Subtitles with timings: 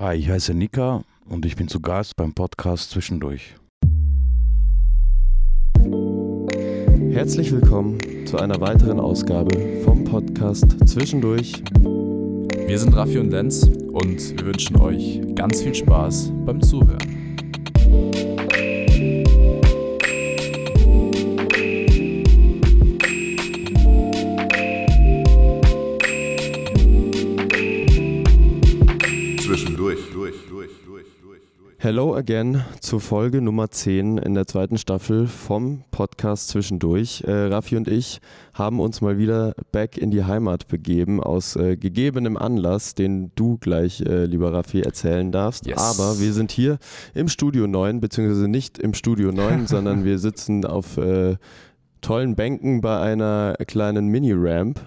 [0.00, 3.56] Hi, ich heiße Nika und ich bin zu Gast beim Podcast Zwischendurch.
[7.10, 11.64] Herzlich willkommen zu einer weiteren Ausgabe vom Podcast Zwischendurch.
[11.82, 17.36] Wir sind Raffi und Lenz und wir wünschen euch ganz viel Spaß beim Zuhören.
[31.88, 37.24] Hello again zur Folge Nummer 10 in der zweiten Staffel vom Podcast Zwischendurch.
[37.26, 38.20] Äh, Raffi und ich
[38.52, 43.56] haben uns mal wieder back in die Heimat begeben, aus äh, gegebenem Anlass, den du
[43.56, 45.66] gleich, äh, lieber Raffi, erzählen darfst.
[45.66, 45.78] Yes.
[45.78, 46.76] Aber wir sind hier
[47.14, 51.36] im Studio 9, beziehungsweise nicht im Studio 9, sondern wir sitzen auf äh,
[52.02, 54.78] tollen Bänken bei einer kleinen Mini-Ramp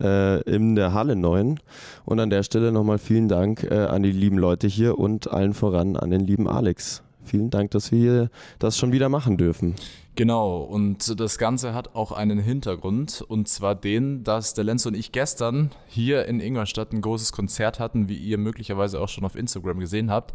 [0.00, 1.60] äh, in der Halle 9.
[2.04, 5.54] Und an der Stelle nochmal vielen Dank äh, an die lieben Leute hier und allen
[5.54, 7.02] voran an den lieben Alex.
[7.24, 9.74] Vielen Dank, dass wir das schon wieder machen dürfen.
[10.16, 14.94] Genau, und das Ganze hat auch einen Hintergrund, und zwar den, dass der Lenz und
[14.94, 19.36] ich gestern hier in Ingolstadt ein großes Konzert hatten, wie ihr möglicherweise auch schon auf
[19.36, 20.34] Instagram gesehen habt.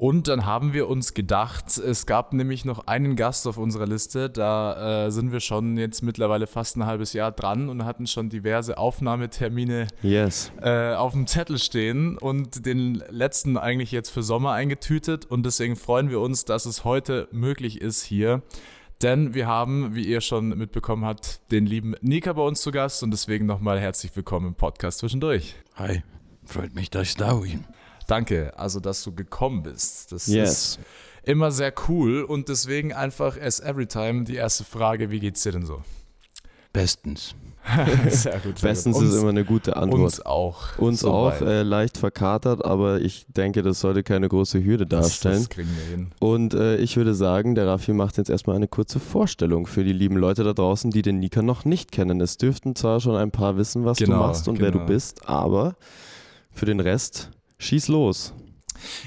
[0.00, 4.30] Und dann haben wir uns gedacht, es gab nämlich noch einen Gast auf unserer Liste.
[4.30, 8.30] Da äh, sind wir schon jetzt mittlerweile fast ein halbes Jahr dran und hatten schon
[8.30, 10.52] diverse Aufnahmetermine Yes.
[10.62, 15.26] äh, auf dem Zettel stehen und den letzten eigentlich jetzt für Sommer eingetütet.
[15.26, 18.40] Und deswegen freuen wir uns, dass es heute möglich ist hier.
[19.02, 23.02] Denn wir haben, wie ihr schon mitbekommen habt, den lieben Nika bei uns zu Gast
[23.02, 25.56] und deswegen nochmal herzlich willkommen im Podcast zwischendurch.
[25.74, 26.02] Hi,
[26.46, 27.66] freut mich, dass ich da bin.
[28.10, 30.10] Danke, also dass du gekommen bist.
[30.12, 30.50] Das Yes.
[30.50, 30.78] ist
[31.22, 35.52] immer sehr cool und deswegen einfach as every time die erste Frage, wie geht's dir
[35.52, 35.82] denn so?
[36.72, 37.34] Bestens.
[38.08, 38.60] sehr gut.
[38.62, 39.06] Bestens gut.
[39.06, 40.00] ist immer eine gute Antwort.
[40.02, 40.78] Uns auch.
[40.78, 41.42] Uns auch Soweit.
[41.48, 45.36] äh, leicht verkatert, aber ich denke, das sollte keine große Hürde das, darstellen.
[45.36, 46.10] das kriegen wir hin.
[46.20, 49.92] Und äh, ich würde sagen, der Raffi macht jetzt erstmal eine kurze Vorstellung für die
[49.92, 52.20] lieben Leute da draußen, die den Nika noch nicht kennen.
[52.22, 54.88] Es dürften zwar schon ein paar wissen, was du Genau, machst und wer du genau.
[54.90, 55.76] bist, aber
[56.50, 57.30] für den Rest
[57.60, 58.32] schieß los.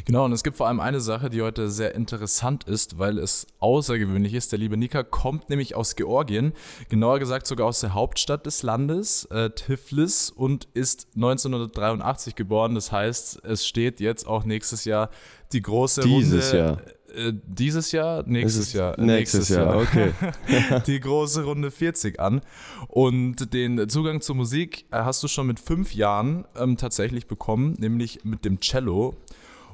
[0.06, 3.48] Genau, und es gibt vor allem eine Sache, die heute sehr interessant ist, weil es
[3.60, 4.52] außergewöhnlich ist.
[4.52, 6.54] Der liebe Nika kommt nämlich aus Georgien,
[6.90, 12.76] genauer gesagt sogar aus der Hauptstadt des Landes, äh, Tiflis, und ist 1983 geboren.
[12.76, 15.10] Das heißt, es steht jetzt auch nächstes Jahr
[15.52, 16.58] die große Dieses Runde.
[16.58, 16.82] Jahr.
[17.14, 18.22] Äh, dieses Jahr?
[18.22, 19.00] Es Nächstes Jahr.
[19.00, 20.14] Nächstes Jahr, okay.
[20.88, 22.42] die große Runde 40 an.
[22.88, 27.76] Und den Zugang zur Musik äh, hast du schon mit fünf Jahren ähm, tatsächlich bekommen,
[27.80, 29.16] nämlich mit dem Cello.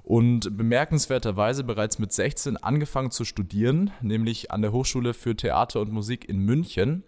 [0.03, 5.91] Und bemerkenswerterweise bereits mit 16 angefangen zu studieren, nämlich an der Hochschule für Theater und
[5.91, 7.03] Musik in München.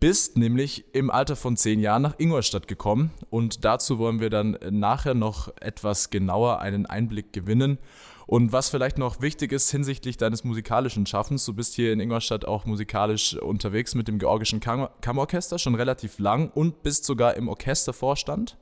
[0.00, 4.56] Bist nämlich im Alter von zehn Jahren nach Ingolstadt gekommen und dazu wollen wir dann
[4.70, 7.78] nachher noch etwas genauer einen Einblick gewinnen.
[8.26, 12.44] Und was vielleicht noch wichtig ist hinsichtlich deines musikalischen Schaffens, du bist hier in Ingolstadt
[12.46, 17.48] auch musikalisch unterwegs mit dem Georgischen Kam Kammerorchester schon relativ lang und bist sogar im
[17.48, 18.56] Orchestervorstand.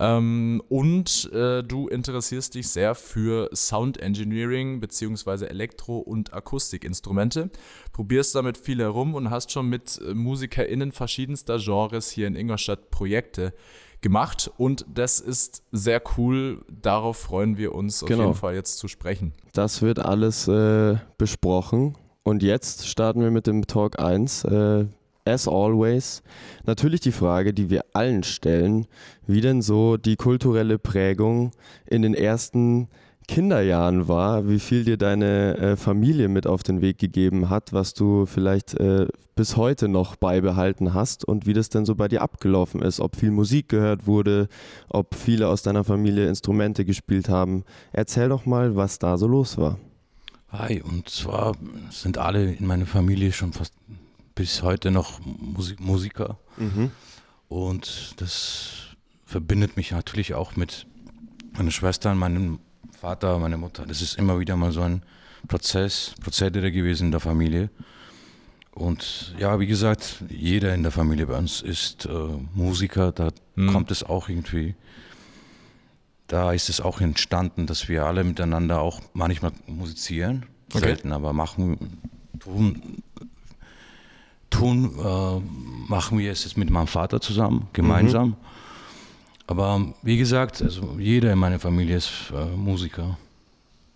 [0.00, 5.46] Ähm, und äh, du interessierst dich sehr für Sound Engineering bzw.
[5.46, 7.50] Elektro- und Akustikinstrumente.
[7.92, 12.90] Probierst damit viel herum und hast schon mit äh, MusikerInnen verschiedenster Genres hier in Ingolstadt
[12.90, 13.54] Projekte
[14.00, 14.50] gemacht.
[14.56, 16.64] Und das ist sehr cool.
[16.70, 18.24] Darauf freuen wir uns auf Genau.
[18.24, 19.32] jeden Fall jetzt zu sprechen.
[19.52, 21.96] Das wird alles äh, besprochen.
[22.22, 24.44] Und jetzt starten wir mit dem Talk 1.
[24.44, 24.86] Äh,
[25.24, 26.22] as always,
[26.64, 28.86] natürlich die Frage, die wir allen stellen,
[29.26, 31.50] wie denn so die kulturelle Prägung
[31.86, 32.88] in den ersten
[33.28, 37.92] Kinderjahren war, wie viel dir deine äh, Familie mit auf den Weg gegeben hat, was
[37.92, 39.06] du vielleicht äh,
[39.36, 43.16] bis heute noch beibehalten hast und wie das denn so bei dir abgelaufen ist, ob
[43.16, 44.48] viel Musik gehört wurde,
[44.88, 47.64] ob viele aus deiner Familie Instrumente gespielt haben.
[47.92, 49.78] Erzähl doch mal, was da so los war.
[50.48, 51.54] Hi, und zwar
[51.90, 53.74] sind alle in meiner Familie schon fast
[54.34, 56.38] bis heute noch Musik Musiker.
[57.48, 58.96] Und das
[59.26, 60.86] verbindet mich natürlich auch mit
[61.52, 62.60] meiner Schwester, meinem
[63.00, 63.86] Vater, meiner Mutter.
[63.86, 65.02] Das ist immer wieder mal so ein
[65.46, 67.70] Prozess, Prozedere gewesen in der Familie.
[68.72, 72.10] Und ja, wie gesagt, jeder in der Familie bei uns ist äh,
[72.54, 73.72] Musiker, da Mhm.
[73.72, 74.76] kommt es auch irgendwie,
[76.28, 80.80] da ist es auch entstanden, dass wir alle miteinander auch manchmal musizieren, Okay.
[80.80, 81.98] selten, aber machen,
[82.38, 83.02] tun,
[84.50, 85.40] tun äh,
[85.90, 88.36] machen wir es jetzt mit meinem Vater zusammen, gemeinsam.
[89.48, 93.18] Aber wie gesagt, also jeder in meiner Familie ist äh, Musiker.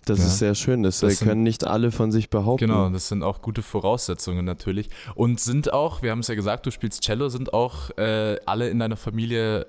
[0.07, 0.25] Das Ja.
[0.25, 0.83] ist sehr schön.
[0.83, 2.67] Das, Das äh, sind- können nicht alle von sich behaupten.
[2.67, 4.89] Genau, das sind auch gute Voraussetzungen natürlich.
[5.15, 8.69] Und sind auch, wir haben es ja gesagt, du spielst Cello, sind auch äh, alle
[8.71, 9.67] in deiner Familie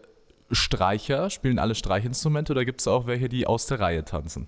[0.52, 1.30] Streicher?
[1.30, 4.48] Spielen alle Streichinstrumente oder gibt es auch welche, die aus der Reihe tanzen?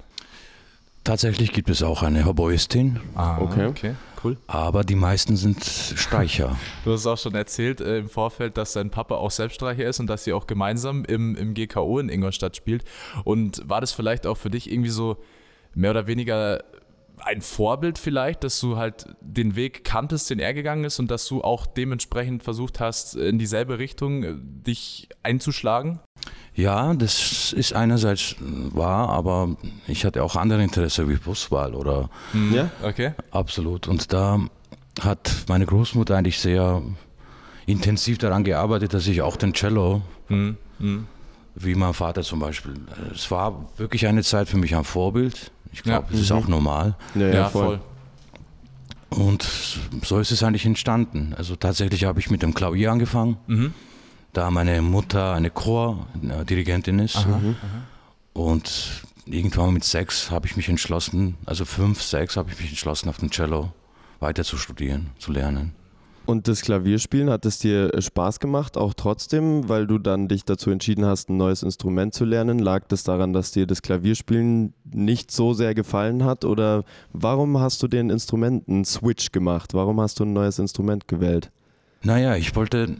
[1.05, 2.99] Tatsächlich gibt es auch eine Hoboistin.
[3.13, 3.67] Ah, Okay.
[3.67, 4.37] okay, cool.
[4.47, 6.57] Aber die meisten sind Streicher.
[6.83, 10.07] Du hast auch schon erzählt äh, im Vorfeld, dass dein Papa auch Selbststreicher ist und
[10.07, 12.83] dass ihr auch gemeinsam im, im GKO in Ingolstadt spielt.
[13.23, 15.17] Und war das vielleicht auch für dich irgendwie so
[15.75, 16.63] mehr oder weniger
[17.19, 21.27] ein Vorbild vielleicht, dass du halt den Weg kanntest, den er gegangen ist und dass
[21.27, 25.99] du auch dementsprechend versucht hast, in dieselbe Richtung äh, dich einzuschlagen?
[26.55, 29.55] Ja, das ist einerseits wahr, aber
[29.87, 32.09] ich hatte auch andere Interesse wie Buswahl oder
[32.51, 32.69] Ja?
[32.81, 33.11] Okay.
[33.31, 33.87] absolut.
[33.87, 34.39] Und da
[35.01, 36.81] hat meine Großmutter eigentlich sehr
[37.65, 40.55] intensiv daran gearbeitet, dass ich auch den Cello, Mhm.
[40.79, 41.07] Mhm.
[41.55, 42.73] wie mein Vater zum Beispiel,
[43.13, 45.51] es war wirklich eine Zeit für mich ein Vorbild.
[45.73, 46.15] Ich glaube, Ja.
[46.15, 46.37] es ist Mhm.
[46.37, 46.95] auch normal.
[47.15, 47.79] Ja, Ja, voll.
[49.09, 49.45] Und
[50.03, 51.33] so ist es eigentlich entstanden.
[51.37, 53.73] Also tatsächlich habe ich mit dem Klavier angefangen, Mhm.
[54.35, 57.17] Da meine Mutter eine Chordirigentin ist.
[57.17, 57.39] Aha.
[58.33, 63.09] Und irgendwann mit sechs habe ich mich entschlossen, also fünf, sechs habe ich mich entschlossen,
[63.09, 63.71] auf dem Cello
[64.19, 65.73] weiter zu studieren, zu lernen.
[66.25, 70.43] Und das Klavierspielen, hat es dir äh, Spaß gemacht, auch trotzdem, weil du dann dich
[70.43, 72.57] dazu entschieden hast, ein neues Instrument zu lernen?
[72.57, 76.43] Lag das daran, dass dir das Klavierspielen nicht so sehr gefallen hat?
[76.43, 76.83] Oder
[77.13, 79.75] warum hast du den Instrumenten-Switch gemacht?
[79.75, 81.51] Warum hast du ein neues Instrument gewählt?
[82.05, 82.95] Naja, ich wollte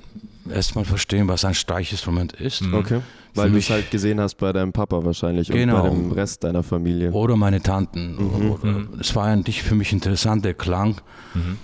[0.50, 2.62] erst mal verstehen, was ein Streichinstrument ist.
[2.62, 2.74] Mhm.
[2.74, 3.02] Okay.
[3.36, 5.84] Weil du es halt gesehen hast bei deinem Papa wahrscheinlich Genau.
[5.84, 7.12] und bei dem Rest deiner Familie.
[7.12, 8.16] Oder meine Tanten.
[8.16, 8.90] Mhm, Oder, mhm.
[9.00, 11.02] es war eigentlich für mich interessant, der Klang.
[11.34, 11.58] Mhm.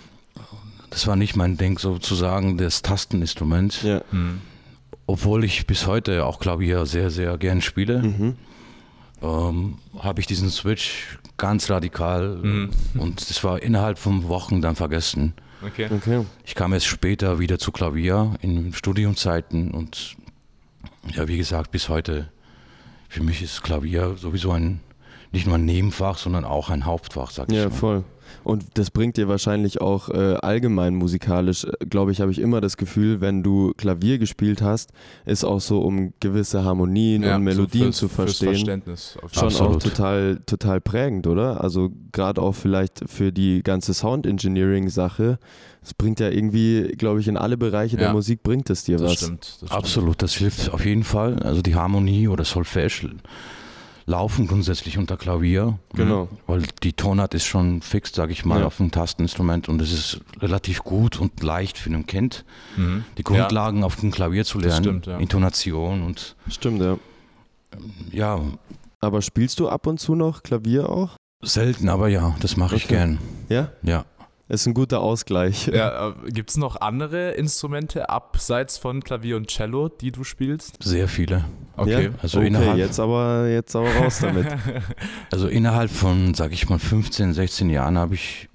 [0.89, 3.83] Das war nicht mein Ding, sozusagen das Tasteninstrument.
[3.83, 4.01] Ja.
[4.11, 4.41] Mhm.
[5.07, 8.35] Obwohl ich bis heute auch Klavier sehr, sehr gern spiele, Mhm.
[9.21, 12.69] ähm, habe ich diesen Switch ganz radikal Mhm.
[12.99, 15.33] und das war innerhalb von Wochen dann vergessen.
[15.66, 15.88] Okay.
[15.92, 16.25] Okay.
[16.46, 20.16] Ich kam erst später wieder zu Klavier in Studiumzeiten und
[21.13, 22.30] ja, wie gesagt, bis heute,
[23.10, 24.80] für mich ist Klavier sowieso ein,
[25.31, 27.72] nicht nur ein Nebenfach, sondern auch ein Hauptfach, sag ich Ja, mal.
[27.75, 28.04] voll.
[28.43, 32.59] Und das bringt dir wahrscheinlich auch äh, allgemein musikalisch, äh, glaube ich, habe ich immer
[32.59, 34.91] das Gefühl, wenn du Klavier gespielt hast,
[35.25, 39.17] ist auch so, um gewisse Harmonien Ja, und Melodien so zu fürs- fürs verstehen, Verständnis.
[39.21, 39.67] auf jeden schon Fall.
[39.67, 39.95] auch Absolut.
[39.95, 41.61] total, total prägend, oder?
[41.63, 45.38] Also gerade auch vielleicht für die ganze Sound Engineering-Sache.
[45.83, 48.13] Es bringt ja irgendwie, glaube ich, in alle Bereiche der Ja.
[48.13, 49.17] Musik bringt es dir Das was.
[49.17, 49.41] stimmt.
[49.45, 49.71] Das stimmt.
[49.71, 51.39] Absolut, das hilft auf jeden Fall.
[51.43, 52.89] Also die Harmonie oder Solfège
[54.06, 56.27] laufen grundsätzlich unter Klavier, Genau.
[56.48, 58.65] weil die Tonart ist schon fix, sag ich mal, Ja.
[58.68, 62.44] auf dem Tasteninstrument und es ist relativ gut und leicht für ein Kind,
[62.77, 63.06] Mhm.
[63.18, 65.18] die Grundlagen auf dem Klavier zu Das lernen, stimmt, ja.
[65.18, 66.98] Intonation und Stimmt, ja.
[68.12, 68.39] ja,
[69.03, 71.15] Aber spielst du ab und zu noch Klavier auch?
[71.44, 73.18] selten, aber ja, das mache ich gern.
[73.50, 73.69] Ja?
[73.81, 74.06] Ja.
[74.48, 75.68] Ist ein guter Ausgleich.
[75.74, 80.83] Ja, äh, Gibt es noch andere Instrumente abseits von Klavier und Cello, die du spielst?
[80.83, 81.45] Sehr viele.
[81.77, 82.06] Okay.
[82.06, 82.09] Ja?
[82.21, 84.45] Also okay, innerhalb- jetzt aber, jetzt aber raus damit.
[85.31, 88.50] Also innerhalb von, sag ich mal, 15, 16 Jahren habe ich,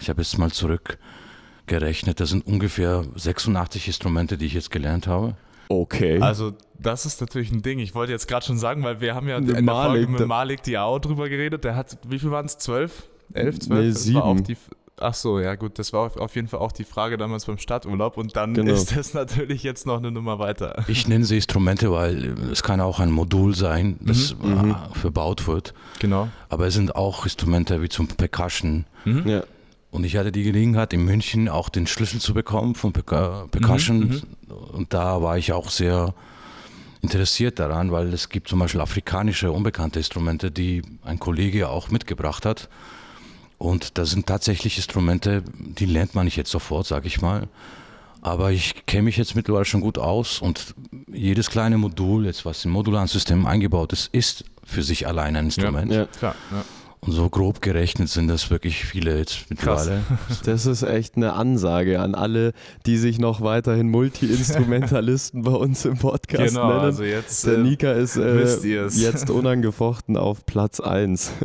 [0.00, 5.34] ich habe jetzt mal zurückgerechnet, das sind ungefähr 86 Instrumente, die ich jetzt gelernt habe.
[5.68, 6.20] Okay.
[6.20, 7.78] Also, das ist natürlich ein Ding.
[7.80, 10.08] Ich wollte jetzt gerade schon sagen, weil wir haben ja in Mit der Folge Malik,
[10.10, 11.64] mit da- Malik Diao drüber geredet.
[11.64, 12.58] Der hat, wie viel waren es?
[12.58, 13.04] Zwölf?
[13.32, 13.80] Elf, zwölf?
[13.84, 14.58] Nee, Das war auch sieben.
[15.00, 18.16] Ach so, ja gut, das war auf- jeden Fall auch die Frage damals beim Stadturlaub
[18.16, 18.72] und dann Genau.
[18.72, 20.84] ist das natürlich jetzt noch eine Nummer weiter.
[20.88, 24.70] Ich nenne sie Instrumente, weil es kann auch ein Modul sein, das Mhm, mhm.
[24.70, 25.74] äh, verbaut wird.
[26.00, 26.28] Genau.
[26.48, 28.84] Aber es sind auch Instrumente wie zum Percussion.
[29.04, 29.28] Mhm.
[29.28, 29.42] ja.
[29.90, 33.98] Und ich hatte die Gelegenheit, in München auch den Schlüssel zu bekommen von Perca- Percussion.
[34.00, 34.22] Mhm,
[34.72, 36.12] Und da war ich auch sehr
[37.02, 42.44] interessiert daran, weil es gibt zum Beispiel afrikanische unbekannte Instrumente, die ein Kollege auch mitgebracht
[42.44, 42.68] hat.
[43.58, 47.48] Und das sind tatsächlich Instrumente, die lernt man nicht jetzt sofort, sag ich mal.
[48.22, 50.74] Aber ich kenne mich jetzt mittlerweile schon gut aus und
[51.12, 55.44] jedes kleine Modul, jetzt was im modularen System eingebaut ist, ist für sich allein ein
[55.46, 55.92] Instrument.
[55.92, 56.06] Ja.
[56.06, 56.34] Klar.
[56.50, 56.64] Ja.
[57.00, 60.02] Und so grob gerechnet sind das wirklich viele jetzt mittlerweile.
[60.44, 62.52] Das ist echt eine Ansage an alle,
[62.84, 66.80] die sich noch weiterhin Multi-Instrumentalisten bei uns im Podcast Genau, nennen.
[66.80, 68.42] also jetzt Der äh, Nika ist äh,
[68.88, 71.30] jetzt unangefochten auf Platz 1.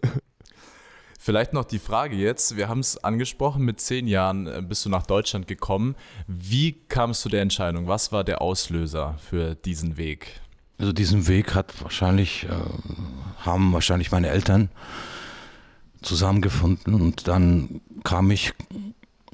[1.24, 4.90] Vielleicht noch die Frage jetzt, wir haben es angesprochen, mit zehn Jahren äh, bist du
[4.90, 5.94] nach Deutschland gekommen.
[6.26, 7.88] Wie kam es zu der Entscheidung?
[7.88, 10.42] Was war der Auslöser für diesen Weg?
[10.80, 12.50] Also diesen Weg hat wahrscheinlich, äh,
[13.38, 14.70] haben wahrscheinlich meine Eltern
[16.02, 18.54] zusammengefunden und dann kam ich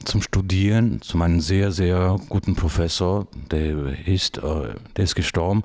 [0.04, 5.64] zum Studieren zu meinem sehr, sehr guten Professor, der ist, äh, der ist gestorben,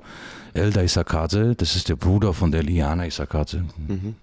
[0.53, 3.65] Elda Isakadze, das ist der Bruder von der Liana Isakadze.
[3.89, 4.15] Mhm.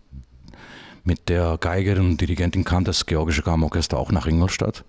[1.04, 4.84] Mit der Geigerin und Dirigentin kam das Georgische Kammerorchester auch nach Ingolstadt.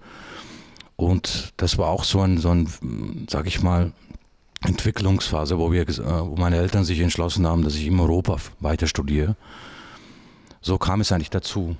[0.95, 3.91] Und das war auch so ein, so ein sag ich mal,
[4.63, 9.35] Entwicklungsphase, wo, wir, wo meine Eltern sich entschlossen haben, dass ich in Europa weiter studiere.
[10.61, 11.75] So kam es eigentlich dazu.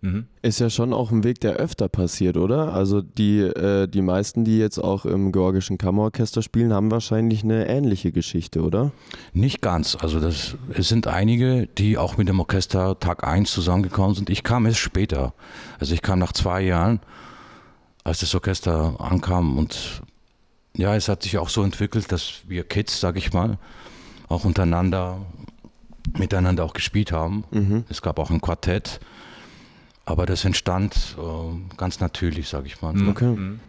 [0.00, 0.26] Mhm.
[0.42, 2.72] Ist ja schon auch ein Weg, der öfter passiert, oder?
[2.72, 7.66] Also die, äh, die meisten, die jetzt auch im Georgischen Kammerorchester spielen, haben wahrscheinlich eine
[7.66, 8.92] ähnliche Geschichte, oder?
[9.32, 9.96] Nicht ganz.
[10.00, 14.30] Also das, es sind einige, die auch mit dem Orchester Tag 1 zusammengekommen sind.
[14.30, 15.34] Ich kam erst später.
[15.80, 17.00] Also ich kam nach zwei Jahren,
[18.04, 20.02] als das Orchester ankam und
[20.76, 23.58] ja, es hat sich auch so entwickelt, dass wir Kids, sag ich mal,
[24.28, 25.26] auch untereinander,
[26.16, 27.42] miteinander auch gespielt haben.
[27.50, 27.84] Mhm.
[27.88, 29.00] Es gab auch ein Quartett
[30.08, 32.94] aber das entstand äh, ganz natürlich, sage ich mal.
[32.94, 33.08] Mhm.
[33.10, 33.36] Okay.
[33.36, 33.60] Mhm.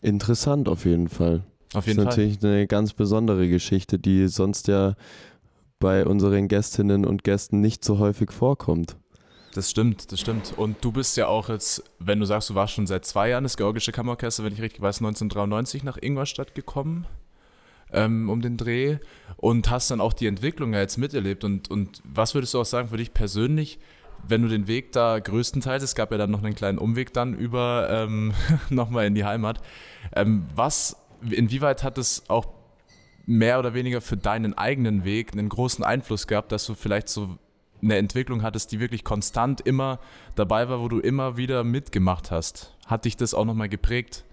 [0.00, 1.42] Interessant auf jeden Fall.
[1.74, 4.94] Auf jeden das ist natürlich eine ganz besondere Geschichte, die sonst ja
[5.80, 8.96] bei unseren Gästinnen und Gästen nicht so häufig vorkommt.
[9.54, 10.54] Das stimmt, das stimmt.
[10.56, 13.44] Und du bist ja auch jetzt, wenn du sagst, du warst schon seit zwei Jahren
[13.44, 17.06] das Georgische Kammerorchester, wenn ich richtig weiß, 1993 nach Ingolstadt gekommen,
[17.92, 18.96] ähm, um den Dreh
[19.36, 21.44] und hast dann auch die Entwicklung ja jetzt miterlebt.
[21.44, 23.78] Und, und was würdest du auch sagen für dich persönlich?
[24.26, 27.34] Wenn du den Weg da größtenteils, es gab ja dann noch einen kleinen Umweg dann
[27.34, 28.34] über ähm,
[28.70, 29.60] nochmal in die Heimat,
[30.14, 30.96] ähm, was,
[31.28, 32.46] inwieweit hat es auch
[33.26, 37.38] mehr oder weniger für deinen eigenen Weg einen großen Einfluss gehabt, dass du vielleicht so
[37.82, 40.00] eine Entwicklung hattest, die wirklich konstant immer
[40.34, 42.74] dabei war, wo du immer wieder mitgemacht hast?
[42.86, 44.24] Hat dich das auch nochmal geprägt?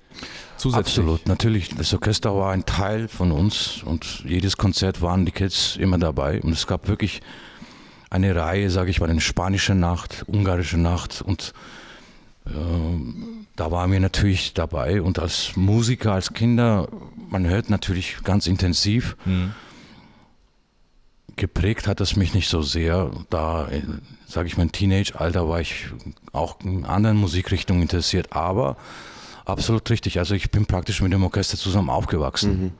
[0.57, 0.97] Zusätzlich?
[0.99, 1.75] Absolut, natürlich.
[1.75, 6.41] Das Orchester war ein Teil von uns und jedes Konzert waren die Kids immer dabei
[6.41, 7.21] und es gab wirklich
[8.15, 11.53] eine Reihe, sage ich mal, eine spanische Nacht, ungarische Nacht und
[12.45, 12.51] äh,
[13.55, 16.87] da waren wir natürlich dabei und als Musiker, als Kinder,
[17.29, 19.17] man hört natürlich ganz intensiv.
[19.25, 19.51] Mhm.
[21.35, 23.11] Geprägt hat es mich nicht so sehr.
[23.29, 23.81] Da, äh,
[24.25, 25.87] sage ich mal, im Teenage-Alter war ich
[26.31, 28.77] auch in anderen Musikrichtungen interessiert, aber
[29.43, 30.19] absolut richtig.
[30.19, 32.73] Also ich bin praktisch mit dem Orchester zusammen aufgewachsen.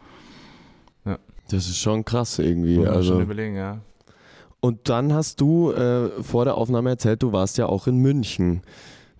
[1.03, 1.11] Mhm.
[1.11, 1.19] Ja.
[1.49, 2.85] Das ist schon krass irgendwie.
[2.87, 3.79] Also, überlegen, ja.
[4.65, 8.61] Und dann hast du äh, vor der Aufnahme erzählt, du warst ja auch in München.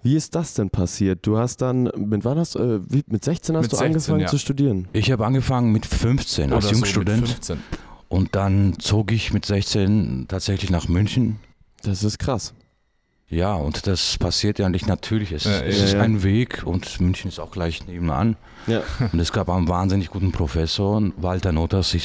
[0.01, 1.19] Wie ist das denn passiert?
[1.21, 4.19] Du hast dann, mit wann hast äh, wie, mit 16 hast mit du 16, angefangen
[4.21, 4.25] ja.
[4.25, 4.87] zu studieren?
[4.93, 7.45] Ich habe angefangen mit 15 Oder als Jungstudent.
[7.45, 7.57] So
[8.09, 11.37] und dann zog ich mit 16 tatsächlich nach München.
[11.83, 12.55] Das ist krass.
[13.29, 15.31] Ja, und das passiert ja nicht natürlich.
[15.31, 16.01] Es, ja, es ja, ist ja.
[16.01, 18.35] ein Weg und München ist auch gleich nebenan.
[18.65, 18.81] Ja.
[19.11, 21.95] Und es gab einen wahnsinnig guten Professor, Walter Notas,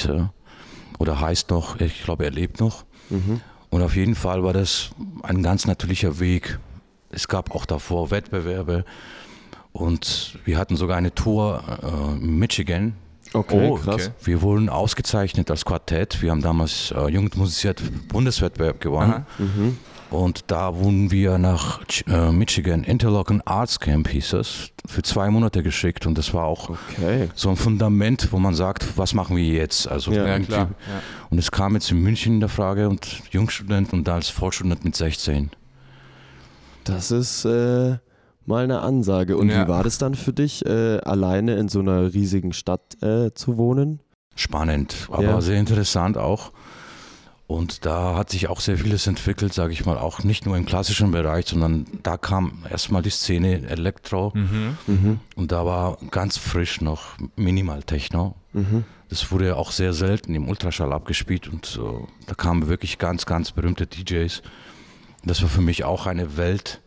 [0.99, 2.85] oder heißt noch, ich glaube, er lebt noch.
[3.11, 3.41] Mhm.
[3.71, 4.91] Und auf jeden Fall war das
[5.23, 6.59] ein ganz natürlicher Weg.
[7.11, 8.85] Es gab auch davor Wettbewerbe
[9.73, 12.95] und wir hatten sogar eine Tour äh, in Michigan.
[13.33, 14.07] Okay, oh, krass.
[14.07, 14.11] Okay.
[14.25, 16.21] Wir wurden ausgezeichnet als Quartett.
[16.21, 19.25] Wir haben damals äh, Jugendmusiziert Bundeswettbewerb gewonnen.
[19.39, 19.79] Mhm.
[20.11, 25.63] Und da wurden wir nach äh, Michigan, Interlochen Arts Camp hieß es, für zwei Monate
[25.63, 26.05] geschickt.
[26.05, 27.29] Und das war auch okay.
[27.35, 29.87] so ein Fundament, wo man sagt, was machen wir jetzt?
[29.87, 30.71] Also ja, klar.
[30.89, 31.03] Ja.
[31.31, 34.85] Und es kam jetzt in München in der Frage und Jungstudent und da als Vollstudent
[34.85, 35.51] mit 16.
[36.83, 37.99] Das ist äh,
[38.47, 39.37] mal eine Ansage.
[39.37, 39.65] Und ja.
[39.65, 43.57] wie war das dann für dich, äh, alleine in so einer riesigen Stadt äh, zu
[43.59, 44.01] wohnen?
[44.35, 46.53] Spannend, aber sehr interessant auch.
[47.51, 50.67] Und da hat sich auch sehr vieles entwickelt, sage ich mal, auch nicht nur im
[50.67, 54.79] klassischen Bereich, sondern da kam erstmal die Szene Elektro mhm.
[54.87, 55.21] Mhm.
[55.35, 58.37] und da war ganz frisch noch Minimal Techno.
[58.53, 58.85] Mhm.
[59.09, 63.51] Das wurde auch sehr selten im Ultraschall abgespielt und so, da kamen wirklich ganz, ganz
[63.51, 64.43] berühmte DJs.
[65.25, 66.81] Das war für mich auch eine Welt,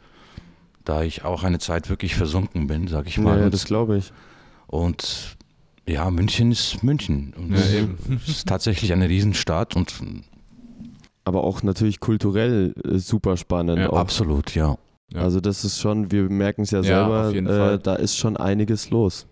[0.85, 3.37] da ich auch eine Zeit wirklich versunken bin, sage ich mal.
[3.37, 4.13] Ja, das glaube ich.
[4.67, 5.35] Und
[5.85, 7.33] ja, München ist München.
[7.35, 7.59] Und ja,
[8.15, 9.93] es ist tatsächlich eine Riesenstadt und
[11.25, 13.79] aber auch natürlich kulturell äh, super spannend.
[13.79, 14.77] Ja, absolut, ja.
[15.11, 15.21] ja.
[15.21, 19.27] Also das ist schon, wir merken es ja, selber, äh, da ist schon einiges los.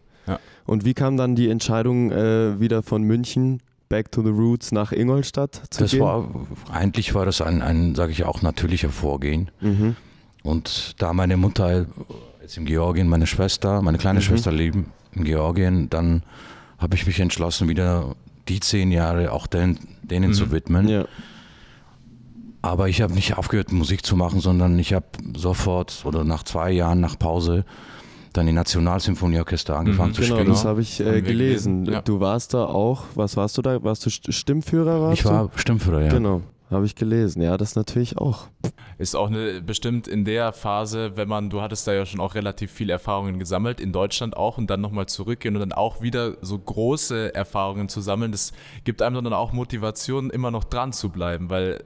[0.65, 4.91] Und wie kam dann die Entscheidung äh, wieder von München back to the roots nach
[4.91, 6.01] Ingolstadt zu das gehen?
[6.01, 6.29] War,
[6.71, 9.51] eigentlich war das ein, ein sage ich auch, natürlicher Vorgehen.
[9.59, 9.95] Mhm.
[10.43, 11.87] Und da meine Mutter
[12.41, 14.23] jetzt in Georgien, meine Schwester, meine kleine mhm.
[14.23, 16.23] Schwester leben in Georgien, dann
[16.77, 18.15] habe ich mich entschlossen, wieder
[18.47, 20.33] die zehn Jahre auch den, denen mhm.
[20.33, 20.87] zu widmen.
[20.87, 21.05] Ja.
[22.61, 26.71] Aber ich habe nicht aufgehört, Musik zu machen, sondern ich habe sofort oder nach zwei
[26.71, 27.65] Jahren nach Pause
[28.33, 30.45] dann die Nationalsymphonieorchester angefangen mhm, zu genau, spielen.
[30.45, 31.85] Genau, das habe ich äh, gelesen.
[31.85, 32.01] Ja.
[32.01, 33.83] Du warst da auch, was warst du da?
[33.83, 35.01] Warst du Stimmführer?
[35.01, 35.57] Warst ich war du?
[35.57, 36.09] Stimmführer, ja.
[36.09, 37.41] Genau, habe ich gelesen.
[37.41, 38.47] Ja, das natürlich auch.
[38.97, 42.35] Ist auch eine, bestimmt in der Phase, wenn man, du hattest da ja schon auch
[42.35, 46.37] relativ viele Erfahrungen gesammelt, in Deutschland auch und dann nochmal zurückgehen und dann auch wieder
[46.41, 48.53] so große Erfahrungen zu sammeln, das
[48.85, 51.83] gibt einem dann auch Motivation, immer noch dran zu bleiben, weil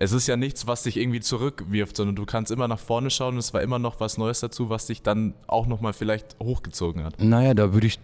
[0.00, 3.34] es ist ja nichts, was dich irgendwie zurückwirft, sondern du kannst immer nach vorne schauen
[3.34, 7.02] und es war immer noch was Neues dazu, was dich dann auch nochmal vielleicht hochgezogen
[7.04, 7.20] hat.
[7.20, 7.98] Naja, da würde ich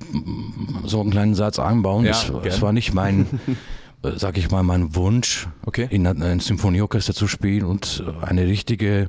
[0.84, 2.04] so einen kleinen Satz einbauen.
[2.04, 3.26] Ja, es, es war nicht mein,
[4.02, 5.86] äh, sag ich mal, mein Wunsch, Okay.
[5.90, 9.08] in einem Symphonieorchester zu spielen und äh, eine richtige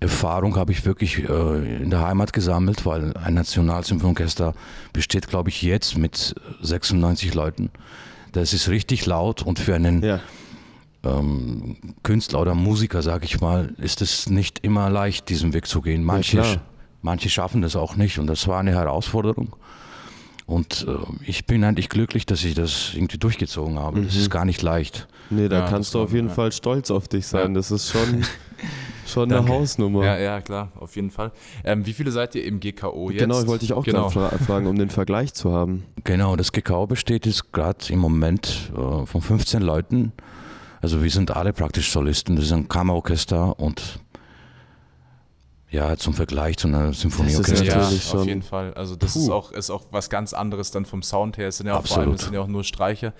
[0.00, 4.54] Erfahrung habe ich wirklich äh, in der Heimat gesammelt, weil ein Nationalsymphonieorchester
[4.92, 7.70] besteht, glaube ich, jetzt mit 96 Leuten.
[8.32, 10.20] Das ist richtig laut und für einen Ja,
[11.06, 15.82] ähm, Künstler oder Musiker, sage ich mal, ist es nicht immer leicht, diesen Weg zu
[15.82, 16.04] gehen.
[16.04, 16.56] Manche, klar.
[17.02, 19.56] manche schaffen das auch nicht und das war eine Herausforderung.
[20.46, 20.92] Und äh,
[21.26, 24.02] ich bin eigentlich glücklich, dass ich das irgendwie durchgezogen habe.
[24.02, 25.08] Das ist gar nicht leicht.
[25.28, 26.34] nee, da Ja, kannst du auf jeden ja.
[26.34, 27.48] Fall stolz auf dich sein.
[27.48, 27.54] Ja.
[27.54, 28.24] Das ist schon,
[29.06, 29.48] schon eine.
[29.48, 30.04] Hausnummer.
[30.04, 31.32] Ja, ja, klar, auf jeden Fall.
[31.64, 33.18] Ähm, wie viele seid ihr im GKO jetzt?
[33.18, 34.08] Genau, ich wollte dich auch genau.
[34.08, 34.28] genau.
[34.28, 35.82] fragen, um den Vergleich zu haben.
[36.04, 40.12] Genau, das GKO besteht jetzt gerade im Moment äh, von 15 Leuten.
[40.86, 42.36] Also wir sind alle praktisch Solisten.
[42.36, 43.98] Das ist ein Kammerorchester und
[45.68, 47.64] ja, zum Vergleich zu einer Symphonieorchester.
[47.64, 48.72] Ja, auf schon- jeden Fall.
[48.74, 49.18] Also das Puh.
[49.18, 51.48] ist auch, ist auch was ganz anderes dann vom Sound her.
[51.48, 52.18] Es sind ja auch vor allem Absolut.
[52.20, 53.14] es sind ja auch nur Streicher.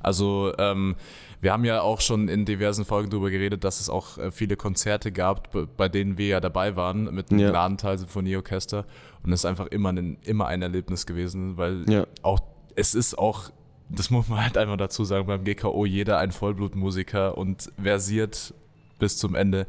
[0.00, 0.94] Also ähm,
[1.40, 4.54] wir haben ja auch schon in diversen Folgen darüber geredet, dass es auch äh, viele
[4.56, 7.50] Konzerte gab, be- bei denen wir ja dabei waren mit einem Ja.
[7.50, 8.84] Gnadenteil Symphonieorchester.
[9.24, 12.06] Und es ist einfach immer ein, immer ein Erlebnis gewesen, weil Ja.
[12.22, 12.38] auch
[12.76, 13.50] es ist auch,
[13.88, 18.52] das muss man halt einfach dazu sagen, beim GKO jeder ein Vollblutmusiker und versiert
[18.98, 19.66] bis zum Ende.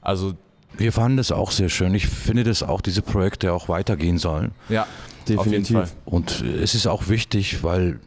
[0.00, 0.34] Also
[0.76, 1.94] Wir fanden das auch sehr schön.
[1.94, 4.52] Ich finde, dass auch diese Projekte auch weitergehen sollen.
[4.68, 4.86] ja,
[5.28, 5.94] Definitiv.
[6.04, 8.00] Und es ist auch wichtig, weil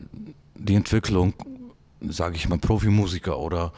[0.56, 1.34] die Entwicklung,
[2.02, 3.72] sage ich mal, Profimusiker oder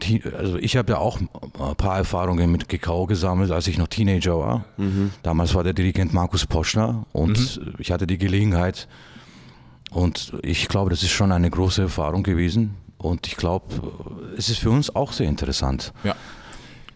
[0.00, 1.28] Teen- also ich habe ja auch ein
[1.76, 4.64] paar Erfahrungen mit GKO gesammelt, als ich noch Teenager war.
[5.22, 8.86] Damals war der Dirigent Markus Poschner und ich hatte die Gelegenheit
[9.94, 13.66] und ich glaube, das ist schon eine große Erfahrung gewesen und ich glaube,
[14.36, 15.92] es ist für uns auch sehr interessant.
[16.02, 16.14] Ja.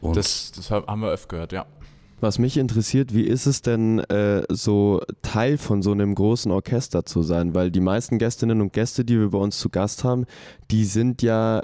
[0.00, 1.66] Und Das, das haben wir öfter gehört, ja.
[2.20, 7.04] Was mich interessiert, wie ist es denn, äh, so Teil von so einem großen Orchester
[7.04, 7.54] zu sein?
[7.54, 10.26] Weil die meisten Gästinnen und Gäste, die wir bei uns zu Gast haben,
[10.72, 11.62] die sind ja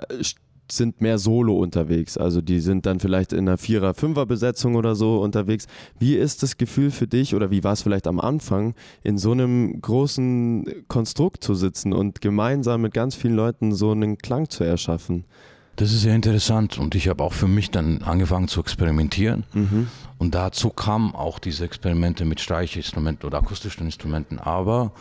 [0.71, 2.17] sind mehr solo unterwegs.
[2.17, 5.67] Also die sind dann vielleicht in einer Vierer-, Fünfer-Besetzung oder so unterwegs.
[5.99, 9.33] Wie ist das Gefühl für dich oder wie war es vielleicht am Anfang, in so
[9.33, 14.65] einem großen Konstrukt zu sitzen und gemeinsam mit ganz vielen Leuten so einen Klang zu
[14.65, 15.25] erschaffen?
[15.77, 19.45] das ist sehr interessant und ich habe auch für mich dann angefangen zu experimentieren.
[19.53, 19.89] Mhm.
[20.19, 24.39] Und dazu kamen auch diese Experimente mit Streichinstrumenten oder akustischen Instrumenten.
[24.39, 24.93] Aber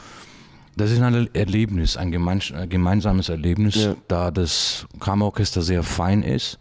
[0.75, 3.95] das ist ein Erlebnis, ein äh, gemeinsames Erlebnis, Ja.
[4.07, 6.57] da das Kammerorchester sehr fein ist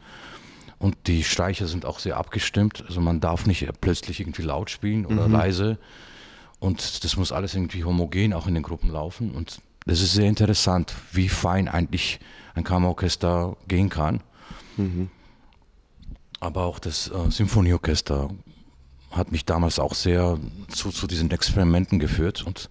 [0.78, 2.84] und die Streicher sind auch sehr abgestimmt.
[2.86, 5.78] Also man darf nicht plötzlich irgendwie laut spielen oder leise.
[6.58, 9.30] Und das muss alles irgendwie homogen auch in den Gruppen laufen.
[9.32, 12.20] Und das ist sehr interessant, wie fein eigentlich
[12.54, 14.20] ein Kammerorchester gehen kann.
[16.40, 18.30] Aber auch das äh, Symphonieorchester
[19.12, 22.42] hat mich damals auch sehr zu, zu diesen Experimenten geführt.
[22.46, 22.68] Und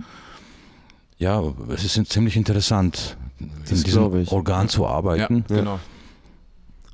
[1.22, 3.16] ja, es ist ziemlich interessant,
[3.62, 4.28] Das in diesem.
[4.28, 5.46] Organ zu Ja, arbeiten.
[5.48, 5.80] genau.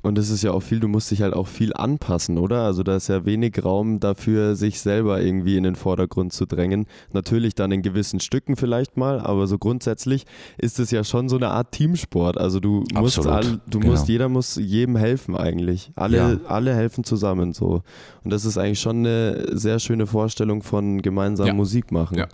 [0.00, 2.62] Und es ist ja auch viel, du musst dich halt auch viel anpassen, oder?
[2.62, 6.86] Also da ist ja wenig Raum dafür, sich selber irgendwie in den Vordergrund zu drängen.
[7.12, 10.24] Natürlich dann in gewissen Stücken vielleicht mal, aber so grundsätzlich
[10.56, 12.38] ist es ja schon so eine Art Teamsport.
[12.38, 13.90] Also du musst, Absolut, all, du genau.
[13.92, 15.90] musst, jeder muss jedem helfen eigentlich.
[15.96, 16.36] Alle, Ja.
[16.46, 17.82] alle helfen zusammen so.
[18.22, 21.54] Und das ist eigentlich schon eine sehr schöne Vorstellung von gemeinsam Ja.
[21.54, 22.18] Musik machen.
[22.18, 22.28] Ja.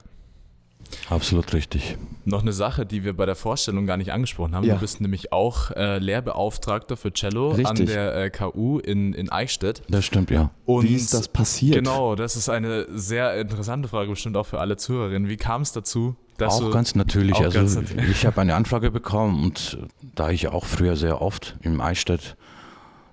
[1.11, 1.97] Absolut richtig.
[2.25, 4.65] Noch eine Sache, die wir bei der Vorstellung gar nicht angesprochen haben.
[4.65, 4.75] Ja.
[4.75, 7.87] Du bist nämlich auch äh, Lehrbeauftragter für Cello an Richtig.
[7.87, 9.83] der äh, KU in, in Eichstätt.
[9.89, 10.51] Das stimmt, ja.
[10.65, 11.75] Und Wie ist das passiert?
[11.77, 15.29] Genau, das ist eine sehr interessante Frage, bestimmt auch für alle Zuhörerinnen.
[15.29, 17.35] Wie kam es dazu, dass auch du ganz natürlich.
[17.35, 18.11] auch also ganz natürlich.
[18.11, 19.79] ich habe eine Anfrage bekommen und
[20.15, 22.37] da ich auch früher sehr oft im Eichstätt,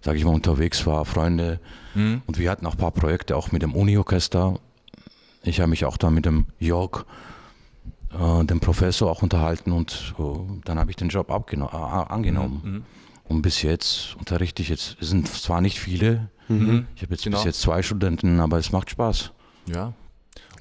[0.01, 1.59] sage ich mal, unterwegs war, Freunde
[1.93, 2.21] Hm?
[2.25, 4.59] und wir hatten auch ein paar Projekte auch mit dem Uni-Orchester.
[5.43, 7.05] Ich habe mich auch da mit dem Jörg,
[8.19, 10.23] äh, dem Professor, auch unterhalten und äh,
[10.65, 12.61] dann habe ich den Job abgeno- angenommen.
[12.63, 12.83] Mhm.
[13.25, 16.87] Und bis jetzt unterrichte ich jetzt, es sind zwar nicht viele, Mhm.
[16.95, 17.37] ich habe jetzt Genau.
[17.37, 19.31] bis jetzt zwei Studenten, aber es macht Spaß.
[19.71, 19.93] Ja.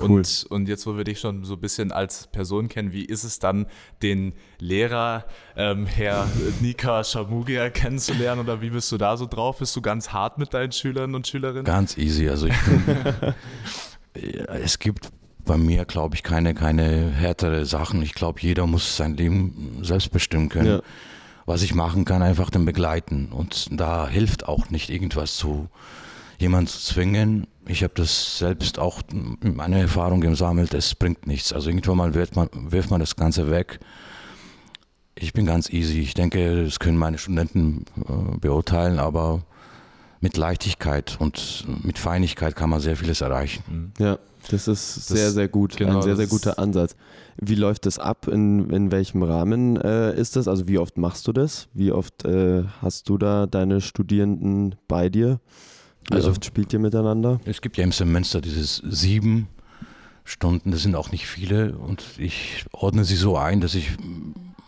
[0.00, 0.10] Cool.
[0.18, 3.24] Und, und jetzt, wo wir dich schon so ein bisschen als Person kennen, wie ist
[3.24, 3.66] es dann,
[4.02, 6.26] den Lehrer, ähm, Herr
[6.60, 9.58] Nika Shamugia kennenzulernen oder wie bist du da so drauf?
[9.58, 11.64] Bist du ganz hart mit deinen Schülern und Schülerinnen?
[11.64, 12.28] Ganz easy.
[12.28, 12.80] Also ich bin,
[14.16, 15.10] Ja, es gibt
[15.44, 18.02] bei mir, glaube ich, keine, keine härtere Sachen.
[18.02, 20.66] Ich glaube, jeder muss sein Leben selbst bestimmen können.
[20.66, 20.80] Ja.
[21.46, 23.28] Was ich machen kann, einfach den begleiten.
[23.32, 25.68] Und da hilft auch nicht irgendwas zu
[26.38, 27.46] jemanden zu zwingen.
[27.66, 30.74] Ich habe das selbst auch in meiner Erfahrung gesammelt.
[30.74, 31.52] Es bringt nichts.
[31.52, 33.80] Also irgendwann mal wirft man, wirft man das Ganze weg.
[35.14, 36.00] Ich bin ganz easy.
[36.00, 39.42] Ich denke, das können meine Studenten äh, beurteilen, aber
[40.20, 43.92] mit Leichtigkeit und mit Feinigkeit kann man sehr vieles erreichen.
[43.98, 44.18] Ja,
[44.50, 45.76] das ist Das- sehr, sehr gut.
[45.76, 46.96] genau, Ein sehr, sehr guter Ansatz.
[47.36, 48.28] Wie läuft das ab?
[48.28, 50.46] In, in welchem Rahmen äh, ist das?
[50.48, 51.68] Also wie oft machst du das?
[51.74, 55.40] Wie oft äh, hast du da deine Studierenden bei dir?
[56.08, 57.40] Wie Also- oft spielt ihr miteinander?
[57.44, 59.48] Es gibt ja im Semester dieses sieben
[60.24, 63.90] Stunden, das sind auch nicht viele und ich ordne sie so ein, dass ich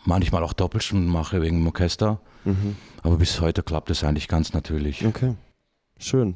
[0.05, 2.21] manchmal auch Doppelstunden mache wegen dem Orchester.
[2.45, 2.77] Mhm.
[3.03, 5.07] Aber bis heute klappt es eigentlich ganz natürlich.
[5.07, 5.35] Okay,
[5.99, 6.35] schön.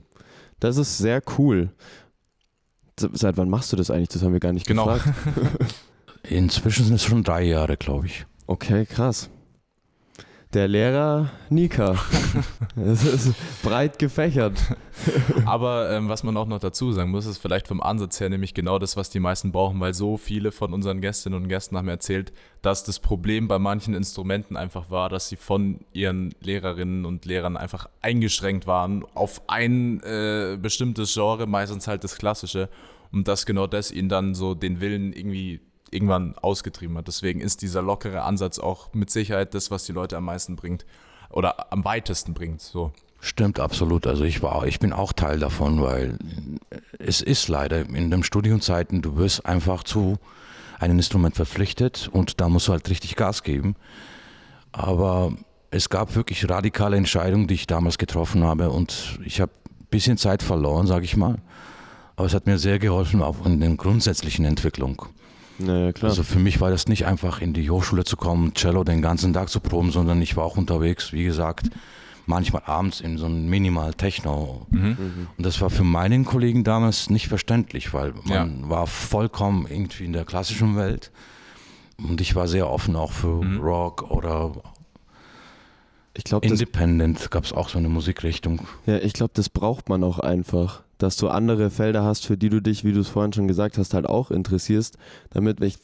[0.61, 1.71] Das ist sehr cool.
[2.99, 4.09] Se- Seit wann machst du das eigentlich?
[4.09, 4.87] Das haben wir gar nicht Genau.
[4.87, 5.15] gefragt.
[6.29, 8.27] Inzwischen sind es schon drei Jahre, glaube ich.
[8.47, 9.29] Okay, krass.
[10.53, 11.97] Der Lehrer Nika.
[12.77, 14.59] Das ist breit gefächert.
[15.47, 18.53] Aber ähm, was man auch noch dazu sagen muss, ist vielleicht vom Ansatz her nämlich
[18.53, 21.89] genau das, was die meisten brauchen, weil so viele von unseren Gästinnen und Gästen haben
[21.89, 27.25] erzählt, dass das Problem bei manchen Instrumenten einfach war, dass sie von ihren Lehrerinnen und
[27.25, 32.69] Lehrern einfach eingeschränkt waren auf ein äh, bestimmtes Genre, meistens halt das Klassische.
[33.11, 37.09] Und dass genau das ihnen dann so den Willen irgendwie irgendwann ausgetrieben hat.
[37.09, 40.85] Deswegen ist dieser lockere Ansatz auch mit Sicherheit das, was die Leute am meisten bringt
[41.31, 42.61] oder am weitesten bringt.
[42.61, 42.93] So.
[43.21, 44.07] Stimmt absolut.
[44.07, 46.19] Also ich war, ich bin auch Teil davon, weil
[46.99, 50.17] es ist leider in den Studienzeiten, du wirst einfach zu
[50.79, 53.75] einem Instrument verpflichtet und da musst du halt richtig Gas geben.
[54.73, 55.33] Aber
[55.71, 60.19] es gab wirklich radikale Entscheidungen, die ich damals getroffen habe und ich habe ein bisschen
[60.19, 61.37] Zeit verloren, sage ich mal.
[62.17, 65.07] Aber es hat mir sehr geholfen, auch in der grundsätzlichen Entwicklung.
[65.59, 66.11] Naja, klar.
[66.11, 69.33] Also für mich war das nicht einfach in die Hochschule zu kommen, Cello den ganzen
[69.33, 71.71] Tag zu proben, sondern ich war auch unterwegs, wie gesagt,
[72.27, 74.67] manchmal abends in so einem Minimal Techno.
[74.71, 75.29] Mhm.
[75.37, 78.45] Und das war für meinen Kollegen damals nicht verständlich, weil Ja.
[78.45, 81.11] man war vollkommen irgendwie in der klassischen Welt.
[81.99, 83.61] Und ich war sehr offen auch für Mhm.
[83.61, 84.53] Rock oder
[86.15, 88.67] ich glaube, das, Independent, gab es auch so eine Musikrichtung.
[88.87, 90.83] ja, ich glaub, das braucht man auch einfach.
[90.99, 93.77] Dass du andere Felder hast, für die du dich, wie du es vorhin schon gesagt
[93.77, 94.97] hast, halt auch interessierst.
[95.31, 95.77] Damit, ich,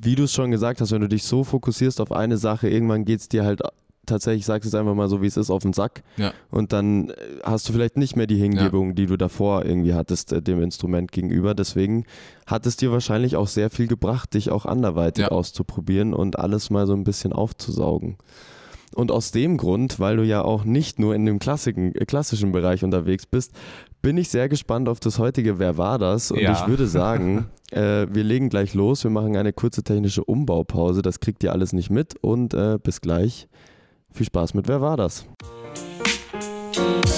[0.00, 3.04] wie du es schon gesagt hast, wenn du dich so fokussierst auf eine Sache, irgendwann
[3.04, 3.60] geht es dir halt
[4.06, 6.02] tatsächlich, sagst es einfach mal so, wie es ist, auf den Sack.
[6.16, 6.32] Ja.
[6.50, 10.32] Und dann äh, hast du vielleicht nicht mehr die Hingebung, die du davor irgendwie hattest,
[10.32, 11.54] äh, dem Instrument gegenüber.
[11.54, 12.04] Deswegen
[12.46, 15.28] hat es dir wahrscheinlich auch sehr viel gebracht, dich auch anderweitig Ja.
[15.30, 18.16] auszuprobieren und alles mal so ein bisschen aufzusaugen.
[18.94, 22.84] Und aus dem Grund, weil du ja auch nicht nur in dem äh, klassischen Bereich
[22.84, 23.52] unterwegs bist,
[24.04, 26.30] bin ich sehr gespannt auf das heutige Wer war das?
[26.30, 26.52] Und Ja.
[26.52, 29.02] ich würde sagen, äh, wir legen gleich los.
[29.02, 31.00] Wir machen eine kurze technische Umbaupause.
[31.00, 32.14] Das kriegt ihr alles nicht mit.
[32.20, 33.48] Und äh, bis gleich.
[34.12, 35.24] Viel Spaß mit Wer war das?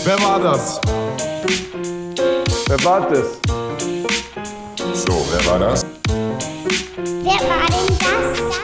[0.05, 0.81] Wer war das?
[2.69, 3.41] Wer war das?
[4.95, 5.85] So, wer war das?
[7.25, 8.61] Wer war denn das?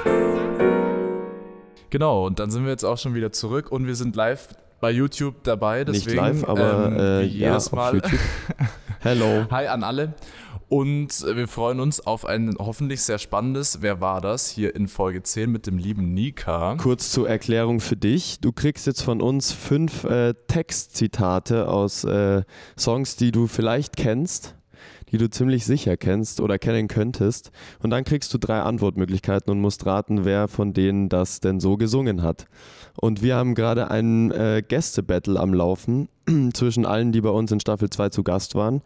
[1.91, 4.49] Genau, und dann sind wir jetzt auch schon wieder zurück und wir sind live
[4.83, 5.85] bei YouTube dabei.
[5.85, 7.95] Deswegen, nicht live, aber ähm, äh, ja, jedes auf Mal.
[7.95, 8.18] YouTube.
[9.01, 9.47] Hello.
[9.51, 10.14] Hi an alle.
[10.68, 14.49] Und äh, wir freuen uns auf ein hoffentlich sehr spannendes Wer war das?
[14.49, 16.77] hier in Folge 10 mit dem lieben Nika.
[16.79, 18.40] Kurz zur Erklärung für dich.
[18.40, 22.42] Du kriegst jetzt von uns fünf äh, Textzitate aus äh,
[22.77, 24.57] Songs, die du vielleicht kennst,
[25.12, 27.53] die du ziemlich sicher kennst oder kennen könntest.
[27.81, 31.77] Und dann kriegst du drei Antwortmöglichkeiten und musst raten, wer von denen das denn so
[31.77, 32.46] gesungen hat.
[33.01, 36.09] Und wir haben gerade einen äh, Gäste-Battle am Laufen
[36.55, 38.83] zwischen allen, die bei uns in Staffel 2 zu Gast waren.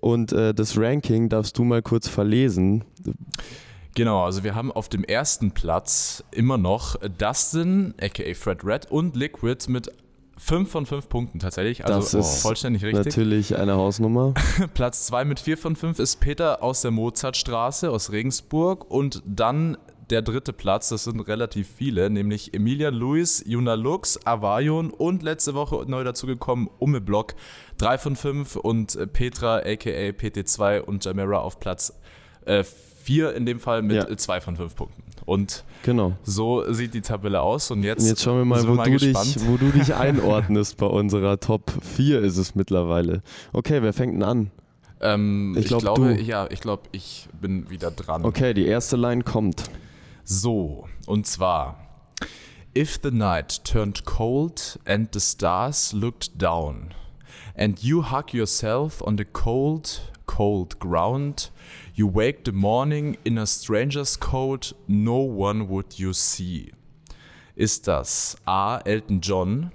[0.00, 2.84] Und äh, das Ranking darfst du mal kurz verlesen.
[3.94, 9.16] Genau, also wir haben auf dem ersten Platz immer noch Dustin, aka Fred Red und
[9.16, 9.90] Liquid mit
[10.42, 11.84] 5 von 5 Punkten tatsächlich.
[11.84, 13.04] Also Das ist vollständig richtig.
[13.06, 14.34] Natürlich eine Hausnummer.
[14.74, 19.76] Platz 2 mit 4 von 5 ist Peter aus der Mozartstraße aus Regensburg und dann
[20.08, 25.54] der dritte Platz, das sind relativ viele, nämlich Emilia Luis, Juna Lux, Avarion und letzte
[25.54, 27.34] Woche neu dazugekommen Umme Block
[27.78, 31.92] 3 von 5 und äh, Petra aka PT2 und Jamera auf Platz
[32.44, 34.16] 4 in dem Fall mit Ja.
[34.16, 35.02] 2 von 5 Punkten.
[35.30, 36.16] Und Genau.
[36.24, 39.36] so sieht die Tabelle aus und jetzt, jetzt schauen wir mal, wo, du gespannt.
[39.36, 43.22] dich, wo du dich einordnest bei unserer Top 4 ist es mittlerweile.
[43.52, 44.50] Okay, wer fängt denn an?
[45.00, 46.20] Ähm, Ich ich, glaub, glaube, du.
[46.20, 48.24] ja, ich glaube, ich bin wieder dran.
[48.24, 49.70] Okay, die erste Line kommt.
[50.24, 51.76] So, und zwar
[52.76, 56.92] If the night turned cold and the stars looked down,
[57.56, 61.50] and you hug yourself on the cold, cold ground,
[61.94, 66.72] you wake the morning in a stranger's coat, no one would you see.
[67.56, 68.78] Ist das A.
[68.84, 69.70] Elton John,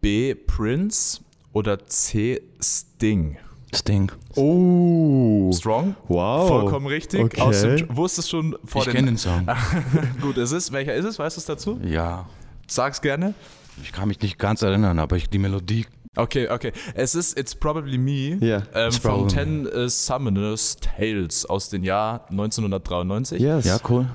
[0.00, 0.34] B.
[0.34, 1.20] Prince
[1.52, 2.40] oder C.
[2.60, 3.36] Sting?
[3.74, 4.10] Sting.
[4.36, 5.94] Oh, Strong?
[6.08, 6.48] wow.
[6.48, 7.20] Vollkommen richtig.
[7.22, 7.40] Okay.
[7.40, 9.46] Aus dem, wusstest schon vor ich den kenne den Song.
[10.20, 10.72] Gut, ist es?
[10.72, 11.18] Welcher ist es?
[11.18, 11.80] Weißt du es dazu?
[11.84, 12.26] ja,
[12.66, 13.34] Sag's gerne.
[13.82, 15.86] ich kann mich nicht ganz erinnern, aber ich, die Melodie
[16.20, 16.72] Okay, okay.
[16.94, 18.62] Es ist It's Probably Me Ja.
[18.74, 23.40] ähm, von Ten äh, Summoners Tales aus dem Jahr 1993.
[23.40, 23.64] Yes.
[23.64, 24.06] Ja, cool.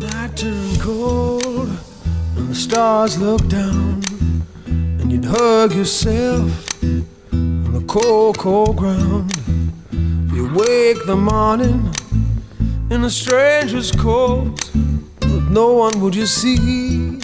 [0.00, 1.68] night turned cold
[2.36, 4.00] and the stars looked down
[4.66, 6.50] and you'd hug yourself
[7.32, 9.30] on the cold, cold ground.
[10.32, 11.90] You wake the morning
[12.90, 14.70] in a stranger's coat,
[15.20, 17.18] but no one would you see.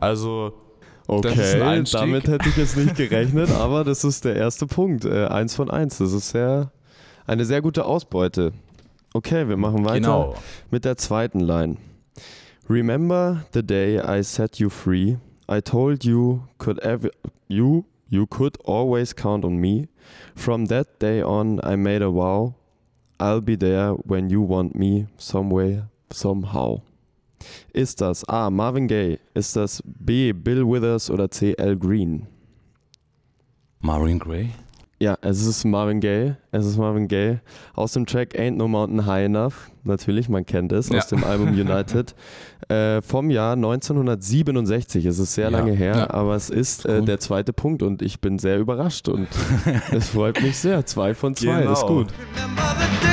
[0.00, 0.54] Also,
[1.10, 5.04] Okay, damit hätte ich jetzt nicht gerechnet, aber das ist der erste Punkt.
[5.04, 5.98] Äh, eins von eins.
[5.98, 6.70] Das ist sehr,
[7.26, 8.52] eine sehr gute Ausbeute.
[9.12, 10.34] Okay, wir machen weiter genau.
[10.70, 11.78] mit der zweiten Line.
[12.68, 15.16] Remember the day I set you free.
[15.50, 17.10] I told you could ever
[17.48, 19.88] you you could always count on me.
[20.36, 22.54] From that day on I made a vow.
[23.18, 26.82] I'll be there when you want me some way, somehow.
[27.72, 28.50] Ist das A.
[28.50, 29.18] Marvin Gaye?
[29.34, 30.32] Ist das B.
[30.32, 31.56] Bill Withers oder C.
[31.58, 32.26] Al Green?
[33.80, 34.50] Marvin Gray.
[35.02, 36.36] Ja, es ist Marvin Gaye.
[36.52, 37.40] Es ist Marvin Gaye.
[37.74, 39.70] Aus dem Track Ain't No Mountain High Enough.
[39.82, 40.90] Natürlich, man kennt es.
[40.90, 41.16] Aus Ja.
[41.16, 42.14] dem Album United.
[42.68, 45.06] äh, vom Jahr 1967.
[45.06, 45.56] Es ist sehr Ja.
[45.58, 46.10] lange her, Ja.
[46.10, 49.26] aber es ist äh, der zweite Punkt und ich bin sehr überrascht und
[49.90, 50.84] es freut mich sehr.
[50.84, 51.72] Zwei von zwei, Genau.
[51.72, 52.08] ist gut.
[52.36, 53.09] Remember the day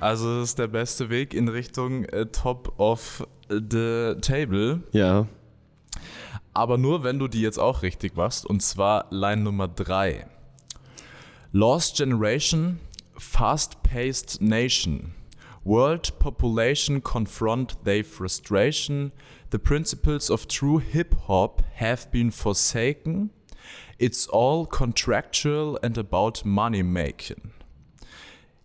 [0.00, 4.82] Also, das ist der beste Weg in Richtung äh, Top of the Table.
[4.92, 5.26] Ja,
[6.54, 8.44] Aber nur, wenn du die jetzt auch richtig machst.
[8.44, 10.26] Und zwar Line Nummer 3.
[11.52, 12.80] Lost Generation,
[13.16, 15.14] Fast-Paced Nation.
[15.64, 19.12] World population confront their frustration.
[19.50, 23.30] The principles of true hip-hop have been forsaken.
[23.98, 27.52] It's all contractual and about money making.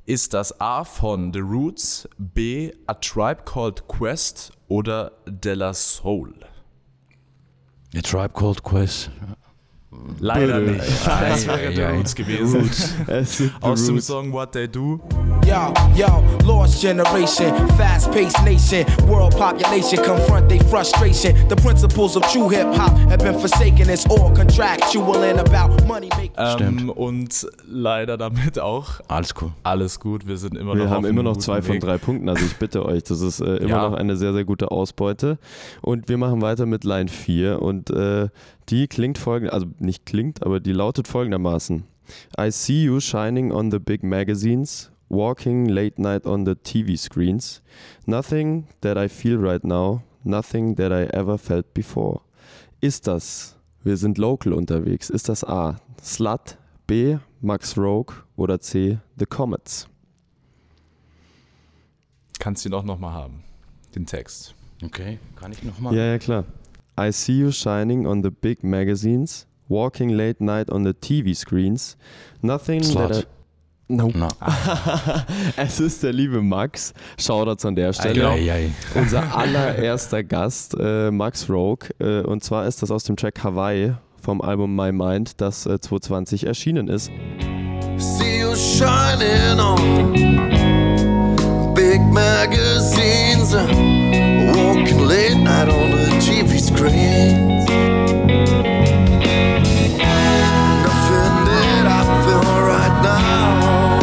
[0.05, 6.35] Ist das A von The Roots, B A Tribe Called Quest oder De La Soul?
[7.95, 9.11] A Tribe Called Quest.
[10.19, 10.81] Leider nicht.
[11.05, 11.95] Das wäre ei.
[11.97, 12.69] Roots gewesen.
[13.61, 13.99] Aus dem.
[14.03, 14.99] Song What They Do.
[15.45, 21.33] Yo, yo, lost generation, fast paced nation, world population confront their frustration.
[21.49, 23.89] The principles of true hip hop have been forsaken.
[23.89, 26.31] It's all contractual and about money making.
[26.37, 29.51] Ähm, und leider damit auch Alles cool.
[29.63, 30.25] alles gut.
[30.27, 32.55] Wir sind immer Wir noch haben auf immer noch zwei von drei Punkten, also ich
[32.55, 33.89] bitte euch, das ist äh, immer Ja.
[33.89, 35.37] noch eine sehr, sehr gute Ausbeute.
[35.81, 38.29] Und wir machen weiter mit Line 4 und äh,
[38.69, 41.83] die klingt folgend, also nicht klingt, aber die lautet folgendermaßen.
[42.39, 47.61] I see you shining on the big magazines, walking late night on the TV screens.
[48.05, 52.21] Nothing that I feel right now, nothing that I ever felt before.
[52.81, 58.99] Ist das, wir sind local unterwegs, ist das A, Slut, B, Max Rogue oder C,
[59.17, 59.87] The Comets?
[62.39, 63.43] Kannst du ihn auch nochmal haben,
[63.95, 64.53] den Text.
[64.83, 65.95] Okay, kann ich nochmal?
[65.95, 66.43] Ja, ja, klar.
[66.97, 71.97] I see you shining on the big magazines, walking late night on the TV screens.
[72.41, 73.09] Nothing Slut.
[73.09, 73.27] that I
[73.89, 74.09] No.
[74.15, 74.29] Na,
[75.57, 76.93] Es ist der liebe Max.
[77.17, 78.29] Shoutouts an der Stelle.
[78.29, 78.71] ei, ei, ei.
[78.95, 81.89] Unser allererster Gast, äh, Max Rogue.
[81.99, 85.79] Äh, und zwar ist das aus dem Track Hawaii vom Album My Mind, das äh,
[85.79, 87.11] 2020 erschienen ist.
[87.97, 90.13] See you shining on
[91.75, 96.02] big magazines, walking late night on
[96.83, 97.63] the TV screens.
[100.83, 101.89] Nothing that I
[102.23, 103.99] feel right now.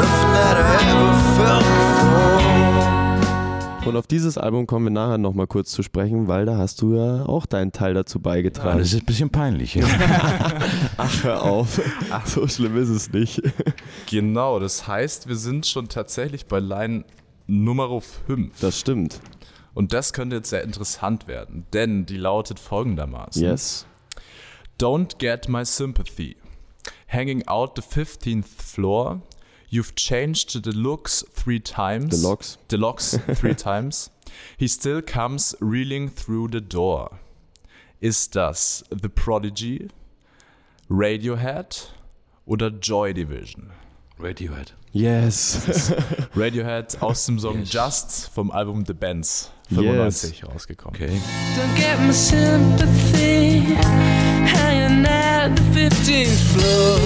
[0.00, 0.58] Nothing that I
[0.90, 2.40] ever felt before.
[3.88, 6.94] Und auf dieses Album kommen wir nachher nochmal kurz zu sprechen, weil da hast du
[6.96, 8.78] ja auch deinen Teil dazu Ja, beigetragen.
[8.78, 9.74] das ist ein bisschen peinlich.
[9.74, 9.86] Ja.
[10.96, 11.80] Ach, hör auf.
[12.26, 13.40] so schlimm ist es nicht.
[14.08, 17.04] Genau, das heißt, wir sind schon tatsächlich bei Line
[17.46, 18.60] Nummer 5.
[18.60, 19.18] Das stimmt.
[19.74, 23.42] Und das könnte jetzt sehr interessant werden, denn die lautet folgendermaßen.
[23.42, 23.86] Yes.
[24.78, 26.36] Don't get my sympathy.
[27.06, 29.20] Hanging out the 15th floor.
[29.68, 32.20] You've changed the looks three times.
[32.20, 32.58] The locks.
[32.70, 34.10] The locks three times.
[34.56, 37.18] He still comes reeling through the door.
[38.00, 39.88] Ist das The Prodigy,
[40.88, 41.92] Radiohead
[42.46, 43.70] oder Joy Division?
[44.18, 44.74] Radiohead.
[44.92, 45.92] Yes.
[46.34, 47.72] Radiohead aus dem Song Yes.
[47.72, 51.00] Just vom Album The Bands 95 rausgekommen.
[51.00, 51.20] Okay.
[51.56, 53.76] Don't get my sympathy
[54.46, 56.98] hanging at the 15th floor.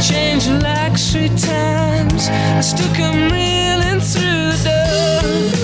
[0.00, 2.28] Change locks three times.
[2.30, 5.56] I still come reeling through the door.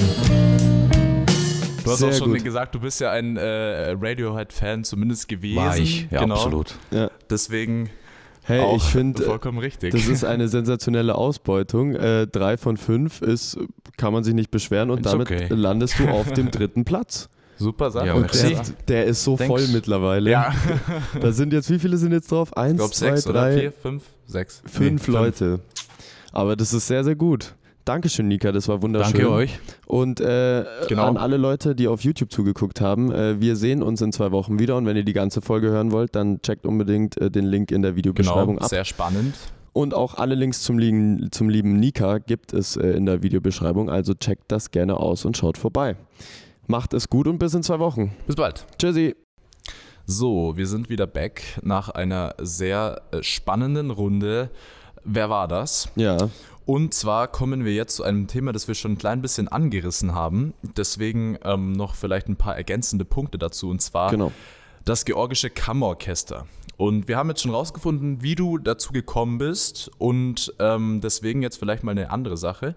[1.85, 2.45] Du hast Sehr auch schon gut.
[2.45, 5.57] gesagt, du bist ja ein äh, Radiohead-Fan zumindest gewesen.
[5.57, 6.35] War ich, ja, genau.
[6.35, 6.75] absolut.
[6.90, 7.11] Ja.
[7.31, 7.88] Deswegen
[8.44, 9.92] Hey, auch ich finde, vollkommen richtig.
[9.92, 11.94] das ist eine sensationelle Ausbeutung.
[11.94, 13.57] Äh, drei von fünf ist,
[13.96, 15.46] kann man sich nicht beschweren und damit okay.
[15.50, 17.28] landest du auf dem dritten Platz.
[17.57, 18.07] Super Sache.
[18.07, 19.48] Ja, Und der, der ist so Thanks.
[19.48, 20.31] voll mittlerweile.
[20.31, 20.52] Ja,
[21.20, 22.50] Da sind jetzt, wie viele sind jetzt drauf?
[22.50, 24.62] ich Eins, glaube zwei, sechs oder drei, vier, fünf, sechs.
[24.66, 25.61] fünf Nee, Leute.
[26.33, 27.55] Aber das ist sehr, sehr gut.
[27.85, 29.14] Dankeschön, Nika, das war wunderschön.
[29.14, 29.59] Danke euch.
[29.87, 31.07] Und äh, Genau.
[31.07, 34.59] an alle Leute, die auf YouTube zugeguckt haben, äh, wir sehen uns in zwei Wochen
[34.61, 37.73] wieder und wenn ihr die ganze Folge hören wollt, dann checkt unbedingt äh, den Link
[37.73, 38.68] in der Videobeschreibung Genau, ab.
[38.71, 39.35] sehr spannend.
[39.73, 43.90] Und auch alle Links zum lieben, zum lieben Nika gibt es äh, in der Videobeschreibung,
[43.90, 45.97] also checkt das gerne aus und schaut vorbei.
[46.68, 48.12] Macht es gut und bis in zwei Wochen.
[48.27, 48.64] Bis bald.
[48.79, 49.16] Tschüssi.
[50.07, 54.51] So, wir sind wieder back nach einer sehr äh, spannenden Runde.
[55.05, 55.88] Wer war das?
[55.97, 56.29] Ja,
[56.64, 60.14] Und zwar kommen wir jetzt zu einem Thema, das wir schon ein klein bisschen angerissen
[60.14, 60.55] haben.
[60.77, 63.68] Deswegen ähm, noch vielleicht ein paar ergänzende Punkte dazu.
[63.68, 64.33] Und zwar genau.
[64.85, 66.46] das Georgische Kammerorchester.
[66.77, 69.90] Und wir haben jetzt schon rausgefunden, wie du dazu gekommen bist.
[69.98, 72.75] Und ähm, deswegen jetzt vielleicht mal eine andere Sache.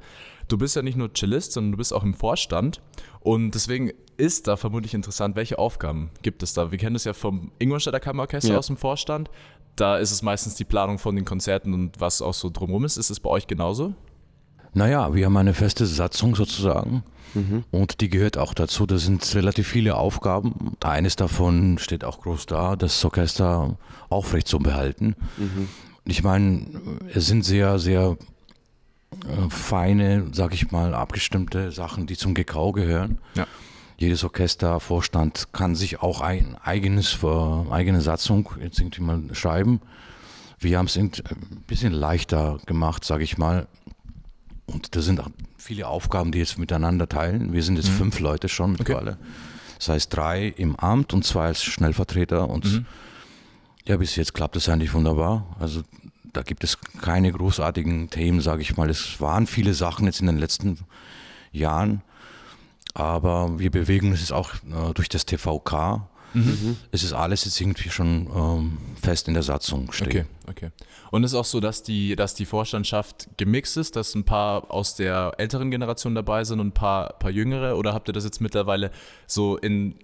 [0.48, 2.82] Du bist ja nicht nur Cellist, sondern du bist auch im Vorstand.
[3.21, 6.71] Und deswegen ist da vermutlich interessant, welche Aufgaben gibt es da?
[6.71, 8.60] Wir kennen es ja vom Ingolstädter Kammerorchester Ja.
[8.60, 9.30] aus dem Vorstand.
[9.76, 12.98] Da ist es meistens die Planung von den Konzerten und was auch so drumherum ist.
[12.98, 13.94] Ist es bei euch genauso?
[14.74, 17.04] Naja, wir haben eine feste Satzung sozusagen
[17.72, 18.86] und die gehört auch dazu.
[18.86, 20.76] Da sind relativ viele Aufgaben.
[20.84, 23.78] Eines davon steht auch groß da, das Orchester
[24.10, 25.16] aufrecht zu behalten.
[26.06, 26.66] Ich meine,
[27.14, 28.18] es sind sehr, sehr
[29.24, 33.18] äh, feine, sag ich mal, abgestimmte Sachen, die zum GK gehören.
[33.36, 33.48] Ja.
[33.97, 39.81] Jedes Orchestervorstand kann sich auch ein eigenes, äh, eigene Satzung jetzt irgendwie mal schreiben.
[40.60, 41.12] Wir haben es ein
[41.67, 43.67] bisschen leichter gemacht, sage ich mal.
[44.65, 47.53] Und da sind auch viele Aufgaben, die jetzt miteinander teilen.
[47.53, 49.17] Wir sind jetzt fünf Leute schon mittlerweile.
[49.77, 52.49] Das heißt drei im Amt und zwei als Schnellvertreter.
[52.49, 52.84] Und
[53.86, 55.55] ja, bis jetzt klappt es eigentlich wunderbar.
[55.60, 55.84] Also
[56.34, 58.89] da gibt es keine großartigen Themen, sage ich mal.
[58.89, 60.79] Es waren viele Sachen jetzt in den letzten
[61.51, 62.01] Jahren,
[62.95, 66.08] aber wir bewegen uns jetzt auch äh, durch das TVK.
[66.91, 70.08] Es ist alles jetzt irgendwie schon ähm, fest in der Satzung stehen.
[70.08, 70.71] Okay, okay.
[71.12, 74.71] Und es ist auch so, dass die, dass die Vorstandschaft gemixt ist, dass ein paar
[74.71, 77.77] aus der älteren Generation dabei sind und ein paar, paar jüngere?
[77.77, 78.91] Oder habt ihr das jetzt mittlerweile
[79.27, 79.95] so in,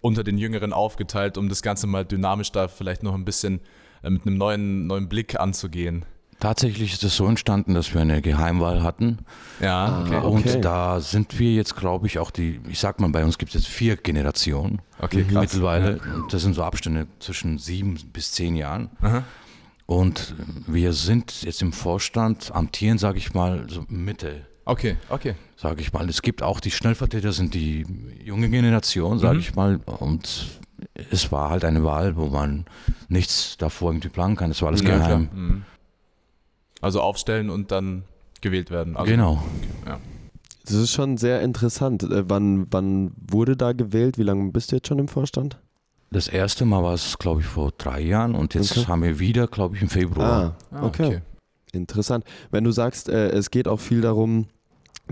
[0.00, 3.60] unter den Jüngeren aufgeteilt, um das Ganze mal dynamisch da vielleicht noch ein bisschen
[4.02, 6.04] äh, mit einem neuen, neuen Blick anzugehen?
[6.40, 9.18] Tatsächlich ist es so entstanden, dass wir eine Geheimwahl hatten.
[9.60, 10.16] Ja, okay.
[10.16, 10.26] okay.
[10.56, 13.54] Und da sind wir jetzt, glaube ich, auch die, ich sag mal, bei uns gibt
[13.54, 15.42] es jetzt vier Generationen Okay, krass.
[15.52, 16.00] mittlerweile.
[16.16, 18.90] Und Das sind so Abstände zwischen sieben bis zehn Jahren.
[19.02, 19.22] Aha.
[19.86, 20.34] Und
[20.66, 25.34] wir sind jetzt im Vorstand, amtieren, sage ich mal, so Mitte, Okay, okay.
[25.56, 26.08] sage ich mal.
[26.08, 27.84] Es gibt auch die Schnellvertreter, sind die
[28.24, 29.40] junge Generation, sage Mhm.
[29.40, 29.80] ich mal.
[29.98, 30.46] Und
[31.10, 32.66] es war halt eine Wahl, wo man
[33.08, 34.50] nichts davor irgendwie planen kann.
[34.52, 35.00] Es war alles Ja, klar.
[35.08, 35.28] geheim.
[35.34, 35.62] Mhm.
[36.80, 38.04] Also aufstellen und dann
[38.40, 38.96] gewählt werden.
[38.96, 39.42] Also, genau.
[40.64, 42.02] Das ist schon sehr interessant.
[42.04, 44.18] Äh, wann, wann wurde da gewählt?
[44.18, 45.58] Wie lange bist du jetzt schon im Vorstand?
[46.12, 48.86] Das erste Mal war es, glaube ich, vor drei Jahren und jetzt Okay.
[48.86, 50.56] haben wir wieder, glaube ich, im Februar.
[50.70, 51.06] Ah, Ah, okay.
[51.06, 51.20] okay.
[51.72, 52.24] Interessant.
[52.50, 54.46] Wenn du sagst, äh, es geht auch viel darum,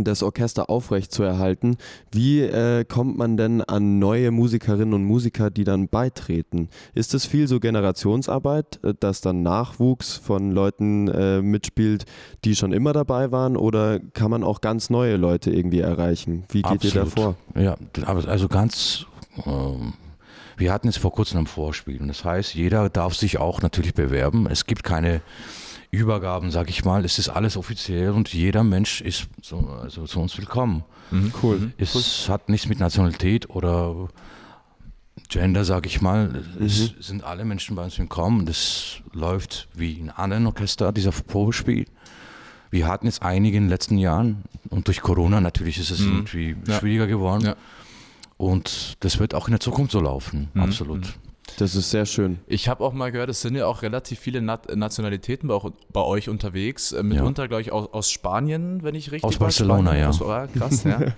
[0.04, 1.76] das Orchester aufrecht zu erhalten,
[2.12, 6.68] wie äh, kommt man denn an neue Musikerinnen und Musiker, die dann beitreten?
[6.94, 12.04] Ist es viel so Generationsarbeit, äh, dass dann Nachwuchs von Leuten äh, mitspielt,
[12.44, 16.44] die schon immer dabei waren, oder kann man auch ganz neue Leute irgendwie erreichen?
[16.50, 17.37] Wie geht ihr da Absolut.
[17.54, 17.61] vor?
[17.61, 19.06] Ja, aber also ganz.
[19.46, 19.94] Ähm,
[20.56, 23.94] wir hatten jetzt vor kurzem ein Vorspiel und das heißt, jeder darf sich auch natürlich
[23.94, 24.48] bewerben.
[24.50, 25.20] Es gibt keine
[25.90, 27.05] Übergaben, sag ich mal.
[27.05, 30.85] Es ist alles offiziell und jeder Mensch ist so, also zu uns willkommen.
[31.42, 31.72] Cool.
[31.79, 34.09] Es hat nichts mit Nationalität oder
[35.31, 36.44] Gender, sag ich mal.
[36.61, 38.44] Es sind alle Menschen bei uns willkommen.
[38.44, 41.87] Das läuft wie in anderen Orchester, dieser Probespiel.
[42.70, 46.12] Wir hatten jetzt einige in den letzten Jahren und durch Corona natürlich ist es Mhm.
[46.12, 46.79] irgendwie Ja.
[46.79, 47.46] schwieriger geworden.
[47.46, 47.57] Ja.
[48.37, 50.62] Und das wird auch in der Zukunft so laufen, Mhm.
[50.62, 51.14] absolut.
[51.56, 52.38] Das ist sehr schön.
[52.46, 55.70] Ich habe auch mal gehört, es sind ja auch relativ viele Nat Nationalitäten bei, auch,
[55.92, 56.92] bei euch unterwegs.
[56.92, 59.38] Äh, mitunter, glaube ich, aus, aus Spanien, wenn ich richtig Aus.
[59.38, 60.08] Barcelona, Spanien, ja.
[60.08, 61.00] Aus, ah, krass, ja.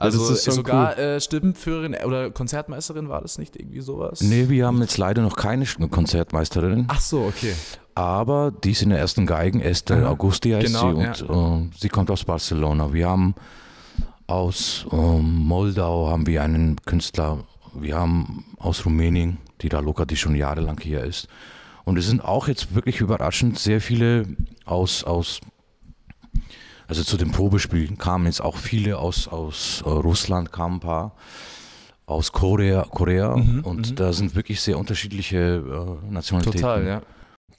[0.00, 4.20] Also sogar äh, Stimmenführerin oder Konzertmeisterin war das nicht irgendwie sowas?
[4.20, 7.52] Nee, wir haben jetzt leider noch keine Konzertmeisterin, Ach so, okay.
[7.96, 10.10] aber die ist in der ersten Geigen, Esther Aha.
[10.10, 12.92] Augusti heißt Genau, sie und äh, sie kommt aus Barcelona.
[12.92, 13.34] Wir haben
[14.28, 20.16] aus ähm, Moldau haben wir einen Künstler, wir haben aus Rumänien, die da Luca, die
[20.16, 21.28] schon jahrelang hier ist.
[21.84, 24.26] Und es sind auch jetzt wirklich überraschend sehr viele
[24.66, 25.40] aus, aus
[26.86, 31.14] Also zu den Probespielen kamen jetzt auch viele aus, aus äh, Russland, kamen ein paar,
[32.06, 36.60] aus Korea, Korea Mhm, und da sind wirklich sehr unterschiedliche äh, Nationalitäten.
[36.60, 37.02] Total, ja.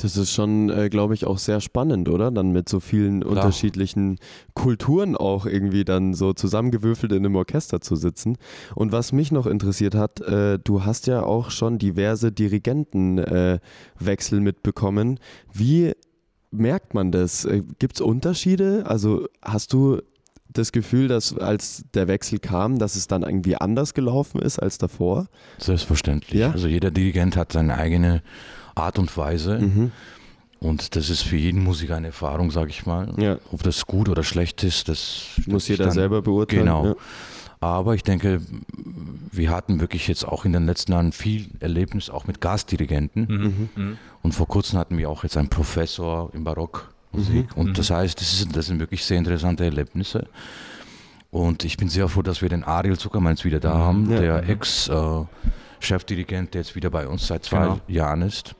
[0.01, 2.31] Das ist schon, äh, glaube ich, auch sehr spannend, oder?
[2.31, 3.33] Dann mit so vielen Klar.
[3.33, 4.17] unterschiedlichen
[4.53, 8.37] Kulturen auch irgendwie dann so zusammengewürfelt in einem Orchester zu sitzen.
[8.75, 14.41] Und was mich noch interessiert hat, äh, du hast ja auch schon diverse Dirigentenwechsel äh,
[14.41, 15.19] mitbekommen.
[15.53, 15.91] Wie
[16.49, 17.45] merkt man das?
[17.77, 18.85] Gibt es Unterschiede?
[18.85, 19.99] Also hast du
[20.51, 24.77] das Gefühl, dass als der Wechsel kam, dass es dann irgendwie anders gelaufen ist als
[24.77, 25.27] davor?
[25.57, 26.39] Selbstverständlich.
[26.39, 26.51] Ja?
[26.51, 28.23] Also jeder Dirigent hat seine eigene
[28.75, 29.91] Art und Weise Mhm.
[30.59, 33.13] und das ist für jeden Musiker eine Erfahrung, sage ich mal.
[33.17, 33.37] Ja.
[33.51, 36.65] Ob das gut oder schlecht ist, das Muss jeder dann- selber beurteilen.
[36.65, 36.85] Genau.
[36.85, 36.95] Ja.
[37.61, 38.41] Aber ich denke,
[39.33, 43.69] wir hatten wirklich jetzt auch in den letzten Jahren viel Erlebnis auch mit Gastdirigenten.
[43.75, 43.97] Mhm.
[44.21, 47.49] Und vor kurzem hatten wir auch jetzt einen Professor in Barockmusik.
[47.57, 50.27] Und das heißt, das, ist, das sind wirklich sehr interessante Erlebnisse.
[51.31, 54.21] Und ich bin sehr froh, dass wir den Ariel Zuckermanns wieder da haben, Ja.
[54.21, 57.79] der Ex-Chefdirigent, der jetzt wieder bei uns seit zwei Genau.
[57.87, 58.55] Jahren ist.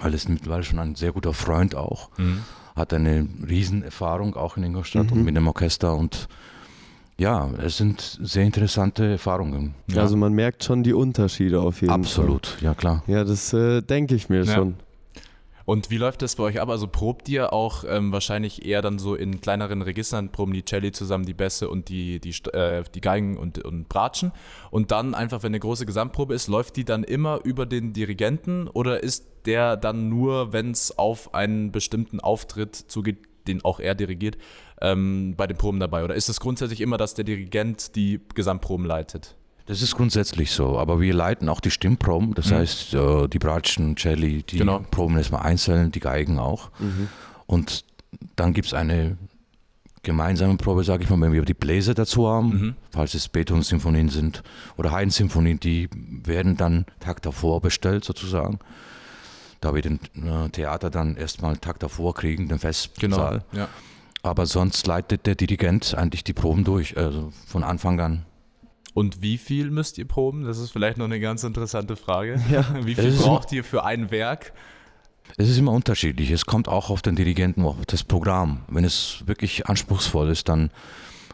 [0.00, 2.10] Weil es mittlerweile schon ein sehr guter Freund auch.
[2.18, 2.42] Mhm.
[2.76, 5.94] Hat eine Riesenerfahrung auch in Ingolstadt und mit dem Orchester.
[5.96, 6.28] Und
[7.18, 9.74] ja, es sind sehr interessante Erfahrungen.
[9.88, 10.02] Ja.
[10.02, 12.00] Also man merkt schon die Unterschiede auf jeden Fall.
[12.00, 13.02] Absolut, ja klar.
[13.08, 14.54] Ja, das äh, denke ich mir Ja.
[14.54, 14.76] schon.
[15.68, 16.70] Und wie läuft das bei euch ab?
[16.70, 20.92] Also probt ihr auch ähm, wahrscheinlich eher dann so in kleineren Registern, proben die Celli
[20.92, 24.32] zusammen, die Bässe und die, die, äh, die Geigen und, und Bratschen.
[24.70, 28.66] Und dann einfach, wenn eine große Gesamtprobe ist, läuft die dann immer über den Dirigenten
[28.66, 33.94] oder ist der dann nur, wenn es auf einen bestimmten Auftritt zugeht, den auch er
[33.94, 34.38] dirigiert,
[34.80, 36.02] ähm, bei den Proben dabei?
[36.02, 39.36] Oder ist es grundsätzlich immer, dass der Dirigent die Gesamtproben leitet?
[39.68, 43.96] Das ist grundsätzlich so, aber wir leiten auch die Stimmproben, das heißt äh, die Bratschen,
[43.98, 44.80] Celli, die Genau.
[44.90, 46.70] Proben erstmal einzeln, die Geigen auch.
[47.46, 47.84] Und
[48.34, 49.18] dann gibt es eine
[50.02, 54.42] gemeinsame Probe, sage ich mal, wenn wir die Bläser dazu haben, falls es Beethoven-Symphonien sind
[54.78, 55.90] oder Haydn-Symphonien, die
[56.24, 58.60] werden dann Tag davor bestellt sozusagen.
[59.60, 63.44] Da wir den äh, Theater dann erstmal Tag davor kriegen, den Festsaal.
[63.52, 63.68] Ja.
[64.22, 68.24] Aber sonst leitet der Dirigent eigentlich die Proben durch, also von Anfang an.
[68.94, 70.44] Und wie viel müsst ihr proben?
[70.44, 72.40] Das ist vielleicht noch eine ganz interessante Frage.
[72.50, 72.64] Ja.
[72.84, 74.52] Wie viel braucht ihr für ein Werk?
[75.36, 76.30] Es ist immer unterschiedlich.
[76.30, 78.62] Es kommt auch auf den Dirigenten, auf das Programm.
[78.68, 80.70] Wenn es wirklich anspruchsvoll ist, dann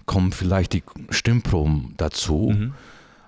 [0.06, 2.52] kommen vielleicht die Stimmproben dazu.
[2.54, 2.74] Mhm.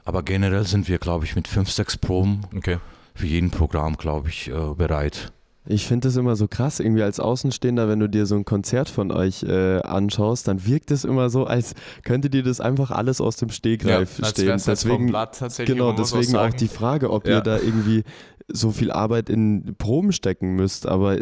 [0.04, 2.78] Aber generell sind wir, glaube ich, mit fünf, sechs Proben Okay.
[3.14, 5.32] für jeden Programm, glaube ich, äh, bereit.
[5.68, 8.88] Ich finde das immer so krass, irgendwie als Außenstehender, wenn du dir so ein Konzert
[8.88, 13.20] von euch äh, anschaust, dann wirkt es immer so, als könntet ihr das einfach alles
[13.20, 14.58] aus dem Stegreif als stehen.
[14.58, 17.36] vom Deswegen, Blatt tatsächlich, genau, deswegen auch, die Frage, ob Ja.
[17.36, 18.04] ihr da irgendwie
[18.48, 21.16] so viel Arbeit in Proben stecken müsst, aber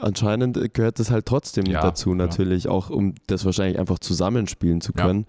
[0.00, 2.16] anscheinend gehört das halt trotzdem Ja, dazu ja.
[2.16, 5.04] natürlich, auch um das wahrscheinlich einfach zusammenspielen zu Ja.
[5.06, 5.26] können.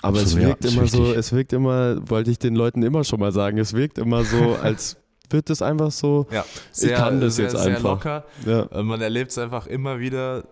[0.00, 3.04] Aber es Absolut, ja, wirkt immer so, es wirkt immer, wollte ich den Leuten immer
[3.04, 4.96] schon mal sagen, es wirkt immer so, als
[5.34, 6.46] wird das einfach so, Ja,
[6.80, 7.82] ich kann das sehr, jetzt sehr einfach.
[7.90, 8.24] locker.
[8.46, 8.62] ja.
[8.72, 10.44] Äh, Man erlebt es einfach immer wieder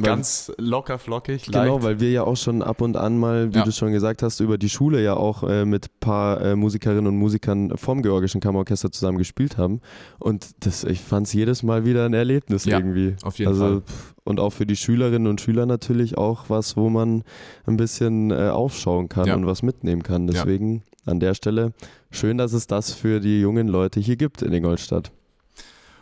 [0.00, 1.82] ganz locker, flockig, Genau, leicht.
[1.82, 3.64] weil wir ja auch schon ab und an mal, wie Ja.
[3.64, 7.08] du schon gesagt hast, über die Schule ja auch äh, mit ein paar äh, Musikerinnen
[7.08, 9.80] und Musikern vom Georgischen Kammerorchester zusammen gespielt haben.
[10.20, 13.16] Und das, ich fand es jedes Mal wieder ein Erlebnis Ja, irgendwie.
[13.24, 13.82] auf jeden also, Fall.
[14.22, 17.24] Und auch für die Schülerinnen und Schüler natürlich auch was, wo man
[17.66, 19.34] ein bisschen äh, aufschauen kann Ja.
[19.34, 20.28] und was mitnehmen kann.
[20.28, 21.72] Deswegen an der Stelle
[22.10, 25.10] schön, dass es das für die jungen Leute hier gibt in Ingolstadt.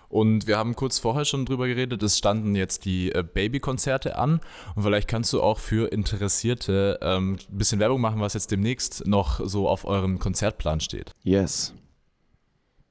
[0.08, 4.40] Und wir haben kurz vorher schon drüber geredet, es standen jetzt die äh, Babykonzerte an.
[4.76, 9.06] Und vielleicht kannst du auch für Interessierte ähm, ein bisschen Werbung machen, was jetzt demnächst
[9.06, 11.10] noch so auf eurem Konzertplan steht.
[11.24, 11.74] Yes.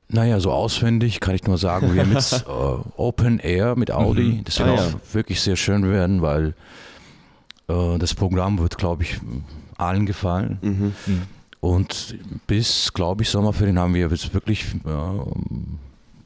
[0.10, 2.48] Naja, so auswendig kann ich nur sagen, wir haben jetzt äh,
[2.98, 4.24] Open Air mit Audi.
[4.24, 4.44] Mhm.
[4.44, 5.00] Das wird Ah, auch ja.
[5.14, 6.54] wirklich sehr schön werden, weil
[7.70, 9.20] äh, das Programm wird, glaube ich,
[9.78, 10.60] allen gefallen.
[10.62, 10.94] Mhm.
[11.66, 14.90] Und bis, glaube ich, Sommerferien haben wir jetzt wirklich äh,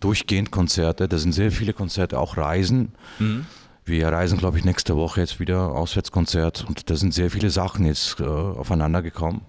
[0.01, 1.07] durchgehend Konzerte.
[1.07, 2.91] Da sind sehr viele Konzerte, auch Reisen.
[3.19, 3.45] Mhm.
[3.85, 6.65] Wir reisen, glaube ich, nächste Woche jetzt wieder Auswärtskonzert.
[6.67, 9.41] Und da sind sehr viele Sachen jetzt äh, aufeinander gekommen.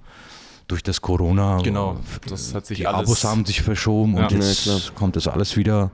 [0.69, 1.59] Durch das Corona.
[1.63, 1.97] Genau,
[2.29, 4.23] das hat sich die alles- Abos haben sich verschoben Ja.
[4.29, 4.93] und jetzt Ja, klar.
[4.95, 5.91] kommt das alles wieder.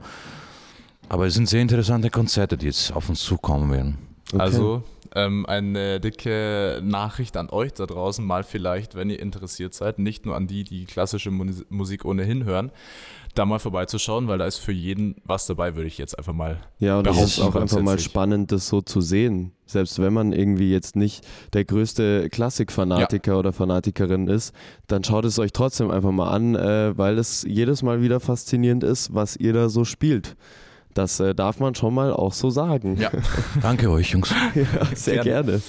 [1.09, 3.97] Aber es sind sehr interessante Konzerte, die jetzt auf uns zukommen werden.
[4.33, 4.41] Okay.
[4.41, 4.83] Also
[5.15, 10.25] ähm, eine dicke Nachricht an euch da draußen, mal vielleicht, wenn ihr interessiert seid, nicht
[10.25, 12.71] nur an die, die klassische Mus- Musik ohnehin hören,
[13.33, 16.57] da mal vorbeizuschauen, weil da ist für jeden was dabei, würde ich jetzt einfach mal.
[16.79, 19.53] Ja, und es ist auch einfach mal spannend, das so zu sehen.
[19.65, 24.53] Selbst wenn man irgendwie jetzt nicht der größte Klassikfanatiker oder Fanatikerin ist,
[24.87, 28.83] dann schaut es euch trotzdem einfach mal an, äh, weil es jedes Mal wieder faszinierend
[28.83, 30.35] ist, was ihr da so spielt.
[30.97, 32.97] Das äh, darf man schon mal auch so sagen.
[32.97, 33.11] Ja.
[33.61, 34.33] Danke euch, Jungs.
[34.55, 35.51] Ja, sehr Gerne.
[35.51, 35.61] gerne.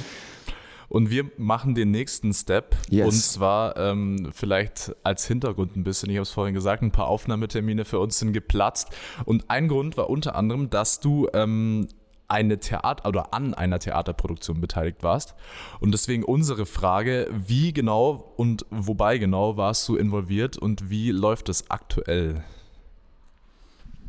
[0.89, 2.75] Und wir machen den nächsten Step.
[2.89, 3.07] Yes.
[3.07, 7.09] Und zwar ähm, vielleicht als Hintergrund ein bisschen, ich habe es vorhin gesagt, ein paar
[7.09, 8.89] Aufnahmetermine für uns sind geplatzt.
[9.27, 11.89] Und ein Grund war unter anderem, dass du ähm,
[12.27, 15.35] eine Theater oder an einer Theaterproduktion beteiligt warst.
[15.81, 21.51] Und deswegen unsere Frage, wie genau und wobei genau warst du involviert und wie läuft
[21.51, 22.45] es aktuell?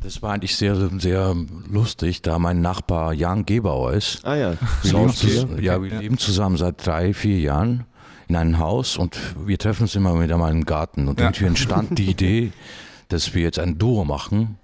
[0.02, 1.36] Das war eigentlich sehr, sehr
[1.70, 4.24] lustig, da mein Nachbar Jan Gebauer ist.
[4.24, 5.48] Ah ja, Wir leben, Schauspieler.
[5.48, 7.84] zus- ja, wir leben zusammen seit drei, vier Jahren
[8.26, 11.06] in einem Haus und wir treffen uns immer wieder mal im Garten.
[11.08, 11.26] Und Ja.
[11.26, 12.52] irgendwie entstand die Idee,
[13.08, 14.56] dass wir jetzt ein Duo machen,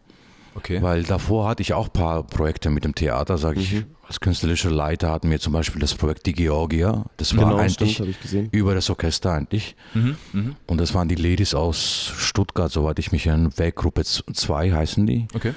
[0.56, 0.80] Okay.
[0.82, 3.84] weil davor hatte ich auch ein paar Projekte mit dem Theater, sage ich.
[4.08, 7.04] Als künstlerischer Leiter hatten wir zum Beispiel das Projekt Die Georgia.
[7.16, 8.48] Das war Genau, eigentlich stimmt, habe ich gesehen.
[8.52, 9.74] über das Orchester eigentlich.
[9.94, 10.56] Mhm, mhm.
[10.66, 13.58] Und das waren die Ladies aus Stuttgart, soweit ich mich erinnere.
[13.58, 15.26] Werkgruppe 2 heißen die.
[15.34, 15.54] Okay.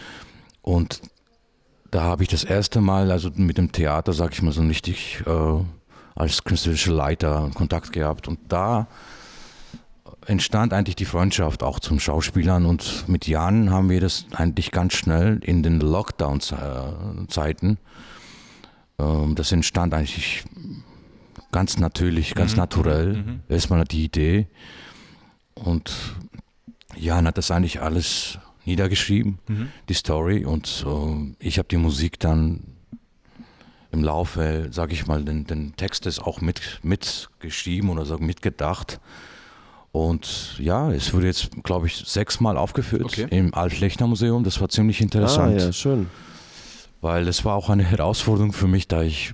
[0.64, 1.02] Und
[1.92, 5.22] da habe ich das erste Mal, also mit dem Theater, sag ich mal so richtig,
[5.28, 5.64] äh,
[6.16, 8.28] als künstlerischer Leiter Kontakt gehabt.
[8.28, 8.88] Und da
[10.26, 12.66] entstand eigentlich die Freundschaft auch zum Schauspielern.
[12.66, 17.78] Und mit Jan haben wir das eigentlich ganz schnell in den Lockdown-Zeiten.
[19.00, 20.44] Ähm, das entstand eigentlich
[21.52, 23.40] ganz natürlich, ganz naturell.
[23.48, 24.48] Erstmal die Idee.
[25.56, 25.92] Und
[26.96, 29.40] Jan hat das eigentlich alles niedergeschrieben,
[29.90, 30.46] die Story.
[30.46, 32.64] Und äh, ich habe die Musik dann
[33.92, 39.00] im Laufe, sage ich mal, den, den Text ist auch mit, mitgeschrieben oder so mitgedacht.
[39.92, 43.28] Und ja, es wurde jetzt, glaube ich, sechsmal aufgeführt Okay.
[43.32, 44.44] im Altlechner Museum.
[44.44, 46.08] Das war ziemlich Ah interessant, ja, schön.
[47.02, 49.34] weil es war auch eine Herausforderung für mich, da ich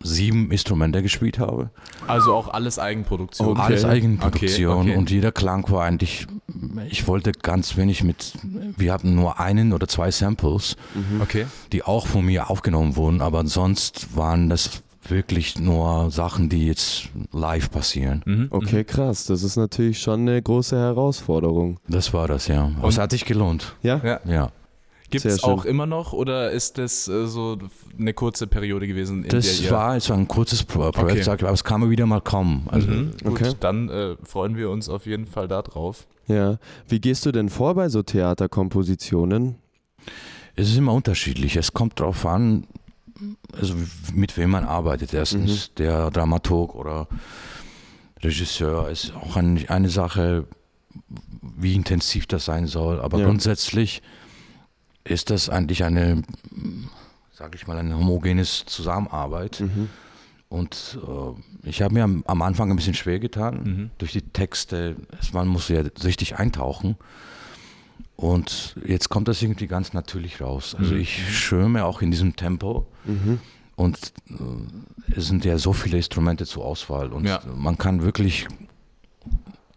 [0.00, 1.70] sieben Instrumente gespielt habe.
[2.06, 3.48] Also auch alles Eigenproduktion.
[3.48, 3.60] Okay.
[3.60, 4.96] Alles Eigenproduktion Okay, okay.
[4.96, 6.26] und jeder Klang war eigentlich,
[6.88, 8.32] ich wollte ganz wenig mit,
[8.76, 10.76] wir hatten nur einen oder zwei Samples,
[11.20, 11.46] Okay.
[11.72, 17.08] die auch von mir aufgenommen wurden, aber sonst waren das wirklich nur Sachen, die jetzt
[17.32, 18.22] live passieren.
[18.26, 18.46] Mhm.
[18.50, 19.24] Okay, krass.
[19.26, 21.78] Das ist natürlich schon eine große Herausforderung.
[21.88, 22.70] Das war das, ja.
[22.78, 23.74] Aber es hat sich gelohnt.
[23.82, 24.00] Ja?
[24.04, 24.20] Ja.
[24.26, 24.52] Ja.
[25.10, 27.56] Gibt es auch immer noch oder ist das äh, so
[27.98, 31.44] eine kurze Periode gewesen, in Das der war jetzt ein kurzes Pro Projekt, Okay.
[31.44, 32.66] aber es kann wieder mal kommen.
[32.70, 33.12] Also Mhm.
[33.24, 33.52] Gut, Okay.
[33.58, 36.06] dann äh, freuen wir uns auf jeden Fall darauf.
[36.26, 36.58] Ja.
[36.88, 39.54] Wie gehst du denn vor bei so Theaterkompositionen?
[40.56, 41.56] Es ist immer unterschiedlich.
[41.56, 42.64] Es kommt darauf an,
[43.52, 43.74] also
[44.14, 45.12] mit wem man arbeitet.
[45.14, 47.08] Erstens der Dramaturg oder
[48.22, 50.46] Regisseur ist auch ein, eine Sache,
[51.42, 53.00] wie intensiv das sein soll.
[53.00, 53.26] Aber Ja.
[53.26, 54.02] grundsätzlich
[55.04, 56.22] ist das eigentlich eine,
[57.32, 59.60] sage ich mal, eine homogenes Zusammenarbeit.
[59.60, 59.88] Mhm.
[60.48, 63.90] Und äh, ich habe mir am, am Anfang ein bisschen schwer getan Mhm.
[63.98, 64.96] durch die Texte.
[65.32, 66.96] Man muss ja richtig eintauchen.
[68.20, 70.74] Und jetzt kommt das irgendwie ganz natürlich raus.
[70.76, 71.00] Also Mhm.
[71.00, 72.84] ich schwöme auch in diesem Tempo.
[73.04, 73.38] Mhm.
[73.76, 77.12] Und äh, es sind ja so viele Instrumente zur Auswahl.
[77.12, 77.40] Und Ja.
[77.56, 78.48] man kann wirklich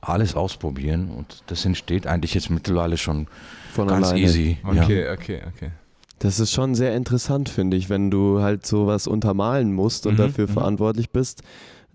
[0.01, 1.11] alles ausprobieren.
[1.11, 3.27] Und das entsteht eigentlich jetzt mittlerweile schon
[3.73, 4.25] Von ganz alleine.
[4.25, 4.57] easy.
[4.73, 4.83] Ja.
[4.85, 5.69] Okay, okay, okay.
[6.17, 10.17] Das ist schon sehr interessant, finde ich, wenn du halt sowas untermalen musst und Mhm,
[10.17, 10.53] dafür mhm.
[10.53, 11.43] verantwortlich bist.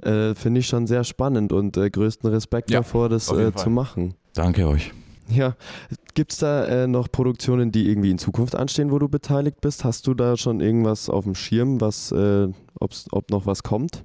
[0.01, 3.69] Äh, finde ich schon sehr spannend und äh, größten Respekt Ja, davor, das äh, zu
[3.71, 4.15] machen.
[4.35, 4.93] Danke euch.
[5.29, 5.57] Ja,
[6.15, 9.85] gibt es da äh, noch Produktionen, die irgendwie in Zukunft anstehen, wo du beteiligt bist?
[9.85, 12.49] Hast du da schon irgendwas auf dem Schirm, was, äh,
[12.79, 14.05] ob's, ob noch was kommt?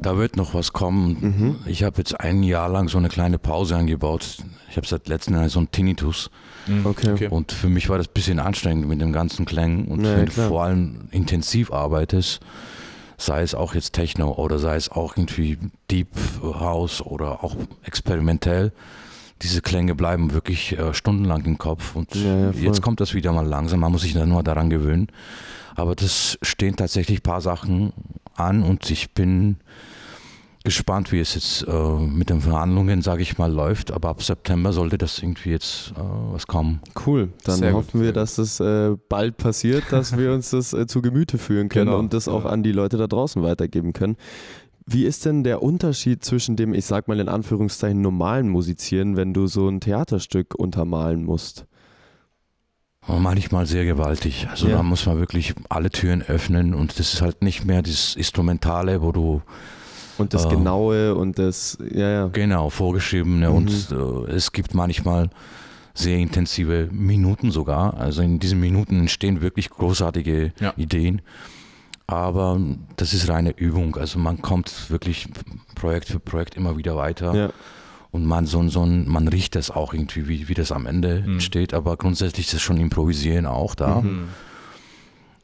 [0.00, 1.16] Da wird noch was kommen.
[1.20, 1.56] Mhm.
[1.66, 4.38] Ich habe jetzt ein Jahr lang so eine kleine Pause eingebaut.
[4.70, 6.30] Ich habe seit letztem Jahr so einen Tinnitus.
[6.66, 6.86] Mhm.
[6.86, 7.28] Okay.
[7.28, 9.86] Und für mich war das ein bisschen anstrengend mit dem ganzen Klängen.
[9.88, 10.48] Und Ja, wenn du klar.
[10.48, 12.40] vor allem intensiv arbeitest,
[13.18, 15.58] sei es auch jetzt Techno oder sei es auch irgendwie
[15.90, 16.08] Deep
[16.42, 18.72] House oder auch experimentell,
[19.42, 21.94] diese Klänge bleiben wirklich äh, stundenlang im Kopf.
[21.94, 23.80] Und Ja, ja, jetzt kommt das wieder mal langsam.
[23.80, 25.08] Man muss sich dann nur daran gewöhnen.
[25.74, 27.92] Aber das stehen tatsächlich ein paar Sachen
[28.34, 29.56] an und ich bin
[30.64, 33.92] gespannt, wie es jetzt äh, mit den Verhandlungen, sage ich mal, läuft.
[33.92, 36.00] Aber ab September sollte das irgendwie jetzt äh,
[36.32, 36.80] was kommen.
[37.06, 38.16] Cool, dann Sehr gut, hoffen wir, gut.
[38.16, 41.98] dass das äh, bald passiert, dass wir uns das äh, zu Gemüte führen können Genau,
[41.98, 44.16] und das auch an die Leute da draußen weitergeben können.
[44.88, 49.34] Wie ist denn der Unterschied zwischen dem, ich sag mal in Anführungszeichen, normalen Musizieren, wenn
[49.34, 51.66] du so ein Theaterstück untermalen musst?
[53.08, 54.46] Manchmal sehr gewaltig.
[54.50, 54.76] Also Ja.
[54.78, 59.02] da muss man wirklich alle Türen öffnen und das ist halt nicht mehr das Instrumentale,
[59.02, 59.42] wo du
[60.18, 60.48] Und das Ah.
[60.48, 62.26] Genaue und das, ja, ja.
[62.28, 63.54] genau vorgeschriebene Mhm.
[63.54, 65.28] und äh, es gibt manchmal
[65.94, 67.94] sehr intensive Minuten sogar.
[67.98, 70.72] Also in diesen Minuten entstehen wirklich großartige Ja.
[70.78, 71.20] Ideen.
[72.08, 72.60] Aber
[72.96, 73.96] das ist reine Übung.
[73.96, 75.28] Also man kommt wirklich
[75.74, 77.34] Projekt für Projekt immer wieder weiter.
[77.34, 77.50] ja.
[78.12, 81.22] Und man, so, so ein, man riecht das auch irgendwie, wie, wie das am Ende
[81.26, 81.34] Mhm.
[81.34, 81.74] entsteht.
[81.74, 84.02] Aber grundsätzlich ist das schon Improvisieren auch da.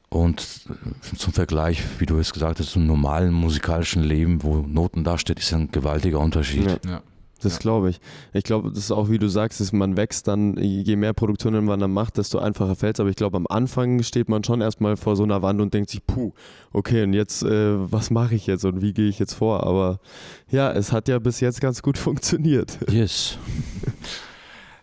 [0.08, 5.04] Und äh, zum Vergleich, wie du es gesagt hast, zum normalen musikalischen Leben, wo Noten
[5.04, 6.66] da steht, ist ein gewaltiger Unterschied.
[6.84, 6.90] Ja.
[6.92, 7.02] Ja.
[7.42, 7.58] Das Ja.
[7.60, 8.00] glaube ich.
[8.32, 11.64] Ich glaube, das ist auch, wie du sagst, ist, man wächst dann, je mehr Produktionen
[11.64, 13.00] man dann macht, desto einfacher fällt es.
[13.00, 15.90] Aber ich glaube, am Anfang steht man schon erstmal vor so einer Wand und denkt
[15.90, 16.32] sich, puh,
[16.72, 19.64] okay, und jetzt, äh, was mache ich jetzt und wie gehe ich jetzt vor?
[19.66, 19.98] Aber
[20.50, 22.78] ja, es hat ja bis jetzt ganz gut funktioniert.
[22.90, 23.38] Yes.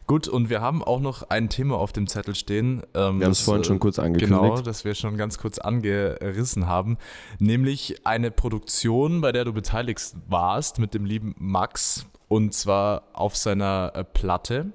[0.07, 2.81] Gut, und wir haben auch noch ein Thema auf dem Zettel stehen.
[2.95, 4.41] ähm, Wir haben es vorhin äh, schon kurz angekündigt.
[4.41, 6.97] Genau, das wir schon ganz kurz angerissen haben.
[7.37, 12.07] Nämlich eine Produktion, bei der du beteiligt warst mit dem lieben Max.
[12.29, 14.71] Und zwar auf seiner äh, Platte.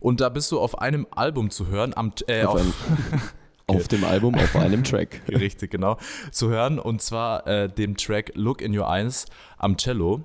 [0.00, 2.64] Und da bist du auf einem Album zu hören, am, äh, Auf auf,
[3.68, 5.22] Auf dem Album, auf einem Track.
[5.28, 5.98] richtig, genau,
[6.30, 6.78] zu hören.
[6.78, 9.26] Und zwar äh, dem Track Look in Your Eyes
[9.58, 10.24] am Cello.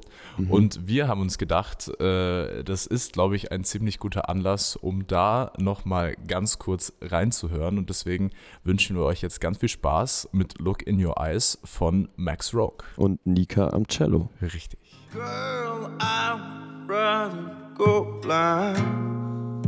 [0.50, 5.08] Und wir haben uns gedacht, äh, das ist, glaube ich, ein ziemlich guter Anlass, um
[5.08, 7.80] da nochmal ganz kurz reinzuhören.
[7.80, 8.30] Und deswegen
[8.64, 12.84] wünschen wir euch jetzt ganz viel Spaß mit Look in Your Eyes von Max Rock.
[12.96, 14.30] Und Nika am Cello.
[14.42, 14.81] Richtig.
[15.14, 19.62] Girl, I'd rather go blind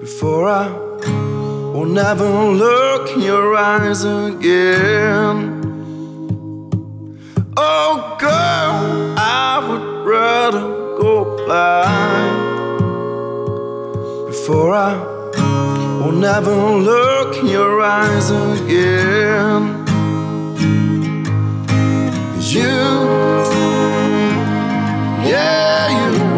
[0.00, 0.68] before I
[1.72, 5.60] will never look in your eyes again.
[7.56, 10.66] Oh, girl, I would rather
[11.00, 12.38] go blind
[14.26, 14.96] before I
[16.02, 19.84] will never look in your eyes again.
[22.40, 23.53] You
[25.26, 26.33] yeah, you.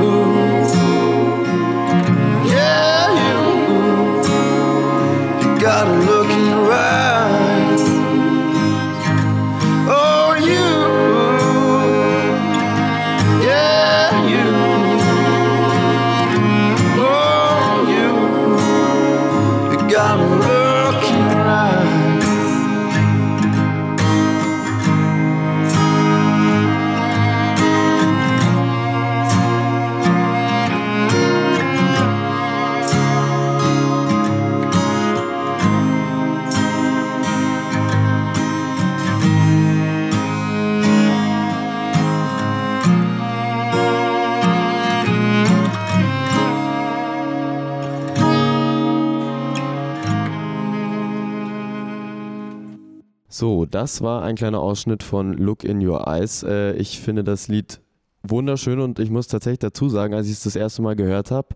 [53.77, 56.43] Das war ein kleiner Ausschnitt von Look in Your Eyes.
[56.43, 57.83] Äh, ich finde das Lied
[58.23, 61.49] wunderschön und ich muss tatsächlich dazu sagen, als ich es das erste Mal gehört habe,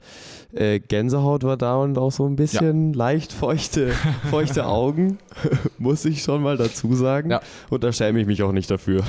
[0.52, 3.92] äh, Gänsehaut war da und auch so ein bisschen leicht feuchte,
[4.30, 5.16] feuchte Augen,
[5.78, 7.30] muss ich schon mal dazu sagen.
[7.30, 7.40] Ja.
[7.70, 9.02] Und da schäme ich mich auch nicht dafür.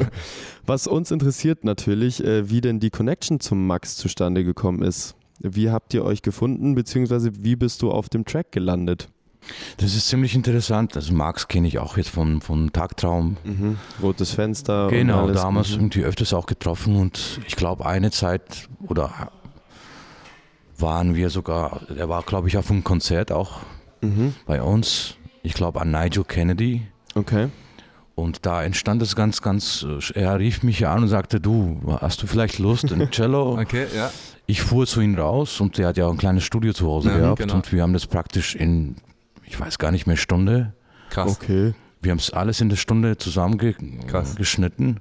[0.64, 5.16] Was uns interessiert natürlich, äh, wie denn die Connection zum Max zustande gekommen ist.
[5.40, 9.08] Wie habt ihr euch gefunden, beziehungsweise wie bist du auf dem Track gelandet?
[9.76, 10.96] Das ist ziemlich interessant.
[10.96, 13.36] Also Max kenne ich auch jetzt vom, vom Tagtraum.
[13.44, 13.78] Mhm.
[14.02, 14.86] Rotes Fenster.
[14.86, 15.40] und Genau, alles.
[15.42, 15.76] damals Mhm.
[15.76, 19.30] irgendwie öfters auch getroffen und ich glaube eine Zeit oder
[20.78, 23.60] waren wir sogar, er war glaube ich auf einem Konzert auch
[24.02, 24.34] Mhm.
[24.46, 27.48] bei uns, ich glaube an Nigel Kennedy Okay.
[28.14, 32.22] und da entstand es ganz, ganz, äh, er rief mich an und sagte, du, hast
[32.22, 33.58] du vielleicht Lust, ein Cello?
[33.60, 34.10] Okay, ja.
[34.46, 37.08] Ich fuhr zu ihm raus und der hat ja auch ein kleines Studio zu Hause
[37.10, 37.54] Ja, gehabt genau.
[37.54, 38.96] und wir haben das praktisch in,
[39.46, 40.72] ich weiß gar nicht mehr, Stunde,
[41.10, 41.30] Krass.
[41.40, 41.74] Okay.
[42.02, 45.00] wir haben es alles in der Stunde zusammengeschnitten.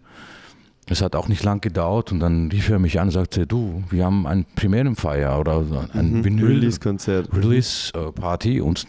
[0.90, 3.84] Es hat auch nicht lang gedauert und dann rief er mich an und sagte, du,
[3.90, 5.64] wir haben ein Premierenfeier oder
[5.94, 6.26] ein Mhm.
[6.26, 7.30] Vinyl Release-Konzert.
[7.34, 8.88] Release äh, Party und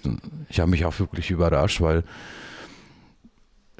[0.48, 2.02] ich habe mich auch wirklich überrascht, weil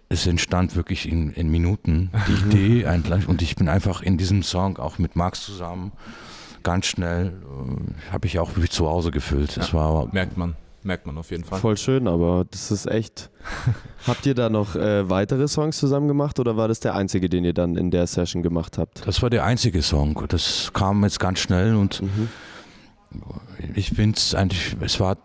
[0.09, 4.45] es entstand wirklich in, in Minuten die Idee eigentlich und ich bin einfach in diesem
[4.45, 5.91] Song auch mit Max zusammen
[6.62, 7.33] ganz schnell
[8.09, 9.57] äh, habe ich auch wie zu Hause gefüllt.
[9.57, 10.55] Es war Merkt man.
[10.85, 11.59] Merkt man auf jeden Fall.
[11.59, 13.30] Voll schön, aber das ist echt.
[14.07, 17.43] habt ihr da noch äh, weitere Songs zusammen gemacht oder war das der einzige, den
[17.45, 19.07] ihr dann in der Session gemacht habt?
[19.07, 20.22] das war der einzige Song.
[20.28, 22.28] Das kam jetzt ganz schnell und Mhm.
[23.74, 25.16] ich finde es eigentlich, es war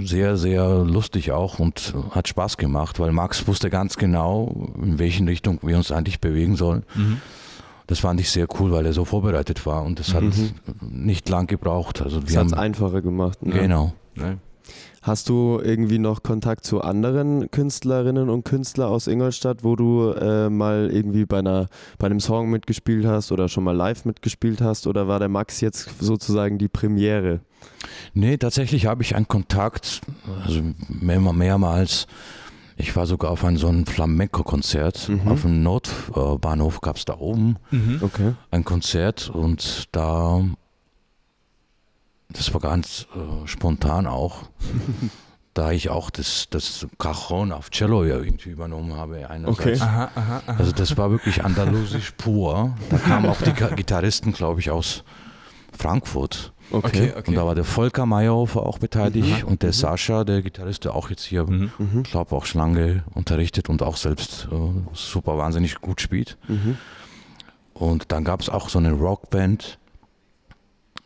[0.00, 5.28] sehr, sehr lustig auch und hat Spaß gemacht, weil Max wusste ganz genau, in welchen
[5.28, 6.84] Richtung wir uns eigentlich bewegen sollen.
[6.96, 7.20] Mhm.
[7.86, 10.24] Das fand ich sehr cool, weil er so vorbereitet war und es hat
[10.80, 12.02] nicht lang gebraucht.
[12.02, 13.46] Also Das wir hat es einfacher gemacht.
[13.46, 13.52] Ne?
[13.60, 13.92] genau.
[14.16, 14.38] Ne?
[15.06, 20.50] Hast du irgendwie noch Kontakt zu anderen Künstlerinnen und Künstlern aus Ingolstadt, wo du äh,
[20.50, 24.88] mal irgendwie bei, einer, bei einem Song mitgespielt hast oder schon mal live mitgespielt hast?
[24.88, 27.38] Oder war der Max jetzt sozusagen die Premiere?
[28.14, 30.00] Nee, tatsächlich habe ich einen Kontakt,
[30.44, 32.08] also mehr, mehrmals
[32.76, 35.08] Ich war sogar auf ein so ein Flamenco-Konzert.
[35.08, 35.28] Mhm.
[35.28, 37.58] Auf dem Nordbahnhof gab es da oben
[38.00, 38.34] Okay.
[38.50, 40.42] ein Konzert und da,
[42.28, 44.42] das war ganz äh, spontan auch,
[45.54, 49.28] da ich auch das, das Cajon auf Cello ja irgendwie übernommen habe.
[49.30, 49.58] Einerseits.
[49.60, 49.80] Okay.
[49.80, 50.56] Aha, aha, aha.
[50.58, 52.74] Also das war wirklich andalusisch pur.
[52.90, 55.02] Da kamen auch die Gitarristen, glaube ich, aus
[55.76, 56.52] Frankfurt.
[56.72, 56.86] Okay.
[56.88, 57.28] Okay, okay.
[57.30, 59.48] Und da war der Volker Meyerhofer auch beteiligt Mhm.
[59.48, 61.70] und der Sascha, der Gitarrist, der auch jetzt hier, Mhm.
[61.78, 62.02] Mhm.
[62.04, 64.56] ich glaube, auch Schlange unterrichtet und auch selbst äh,
[64.92, 66.36] super wahnsinnig gut spielt.
[66.48, 66.76] Mhm.
[67.72, 69.78] Und dann gab es auch so eine Rockband.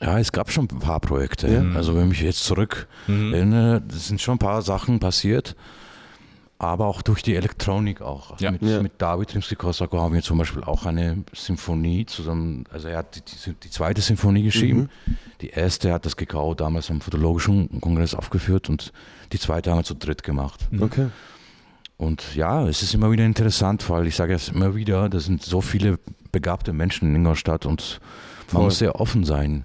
[0.03, 1.49] Ja, es gab schon ein paar Projekte.
[1.49, 1.77] Ja.
[1.77, 3.35] Also wenn ich jetzt zurück Mhm.
[3.35, 5.55] erinnere, sind schon ein paar Sachen passiert.
[6.59, 8.39] Aber auch durch die Elektronik auch.
[8.39, 8.51] Ja.
[8.51, 8.83] Mit, Ja.
[8.83, 12.65] mit David Rimsky-Korsakov haben wir zum Beispiel auch eine Symphonie zusammen.
[12.71, 14.91] Also er hat die, die, die zweite Symphonie geschrieben.
[15.41, 18.93] Die erste hat das GKO damals am Photologischen Kongress aufgeführt und
[19.33, 20.69] die zweite haben wir zu dritt gemacht.
[20.79, 21.07] Okay.
[21.97, 25.43] Und ja, es ist immer wieder interessant, weil ich sage es immer wieder, da sind
[25.43, 25.99] so viele
[26.31, 28.01] begabte Menschen in Ingolstadt und
[28.49, 28.65] man Voll.
[28.65, 29.65] muss sehr offen sein.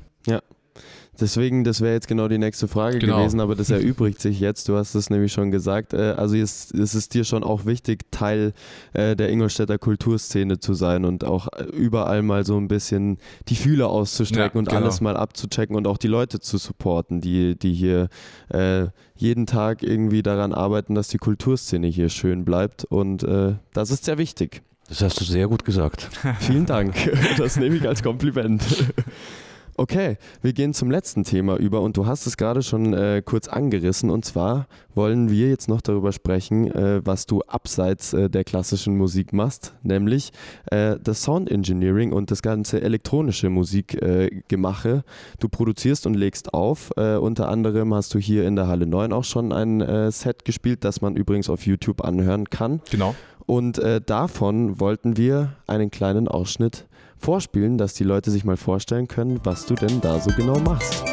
[1.20, 3.18] Deswegen, das wäre jetzt genau die nächste Frage Genau.
[3.20, 4.68] gewesen, aber das erübrigt sich jetzt.
[4.70, 5.94] Du hast es nämlich schon gesagt.
[5.94, 8.54] Äh, also es, es ist dir schon auch wichtig, Teil
[8.94, 13.56] äh, der Ingolstädter Kulturszene zu sein und auch äh, überall mal so ein bisschen die
[13.56, 14.82] Fühler auszustrecken Ja, und genau.
[14.82, 18.10] alles mal abzuchecken und auch die Leute zu supporten, die, die hier
[18.50, 22.84] äh, jeden Tag irgendwie daran arbeiten, dass die Kulturszene hier schön bleibt.
[22.84, 24.62] Und äh, das ist sehr wichtig.
[24.90, 26.10] Das hast du sehr gut gesagt.
[26.42, 26.94] Vielen Dank.
[27.38, 28.62] Das nehme ich als Kompliment.
[29.78, 33.50] Okay, wir gehen zum letzten Thema über und du hast es gerade schon äh, kurz
[33.50, 38.46] angerissen und zwar wollen wir jetzt noch darüber sprechen, äh, was du abseits äh, der
[38.46, 40.32] klassischen Musik machst, nämlich
[40.72, 44.90] äh, das Sound Engineering und das ganze elektronische Musikgemache.
[44.90, 46.92] Äh, du produzierst und legst auf.
[46.96, 50.86] Äh, unter anderem hast du hier in der Halle 9 auch schon ein Set gespielt,
[50.86, 52.82] das man übrigens auf YouTube anhören kann.
[52.92, 53.14] Genau.
[53.46, 56.86] Und davon wollten wir einen kleinen Ausschnitt
[57.26, 61.04] vorspielen, dass die Leute sich mal vorstellen können, was du denn da so genau machst.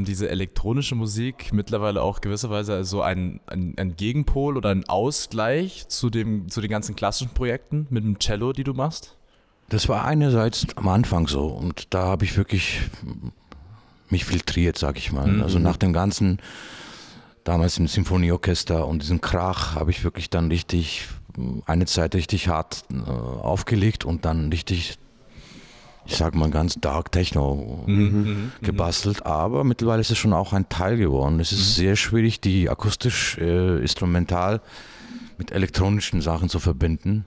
[0.00, 5.88] Ähm, diese elektronische Musik mittlerweile auch gewisserweise so ein, ein, ein Gegenpol oder ein Ausgleich
[5.88, 9.16] zu, dem, zu den ganzen klassischen Projekten mit dem Cello, die du machst?
[9.68, 12.80] Das war einerseits am Anfang so und da habe ich wirklich
[14.10, 15.26] mich filtriert, sag ich mal.
[15.26, 15.42] Mhm.
[15.42, 16.40] Also nach dem ganzen,
[17.44, 21.06] damals im Symphonieorchester und diesem Krach habe ich wirklich dann richtig,
[21.66, 24.98] eine Zeit richtig hart äh, aufgelegt und dann richtig,
[26.06, 28.52] ich sag mal ganz dark Techno Mhm.
[28.62, 31.40] gebastelt, aber mittlerweile ist es schon auch ein Teil geworden.
[31.40, 34.60] Es ist sehr schwierig, die akustisch, äh, instrumental
[35.38, 37.24] mit elektronischen Sachen zu verbinden.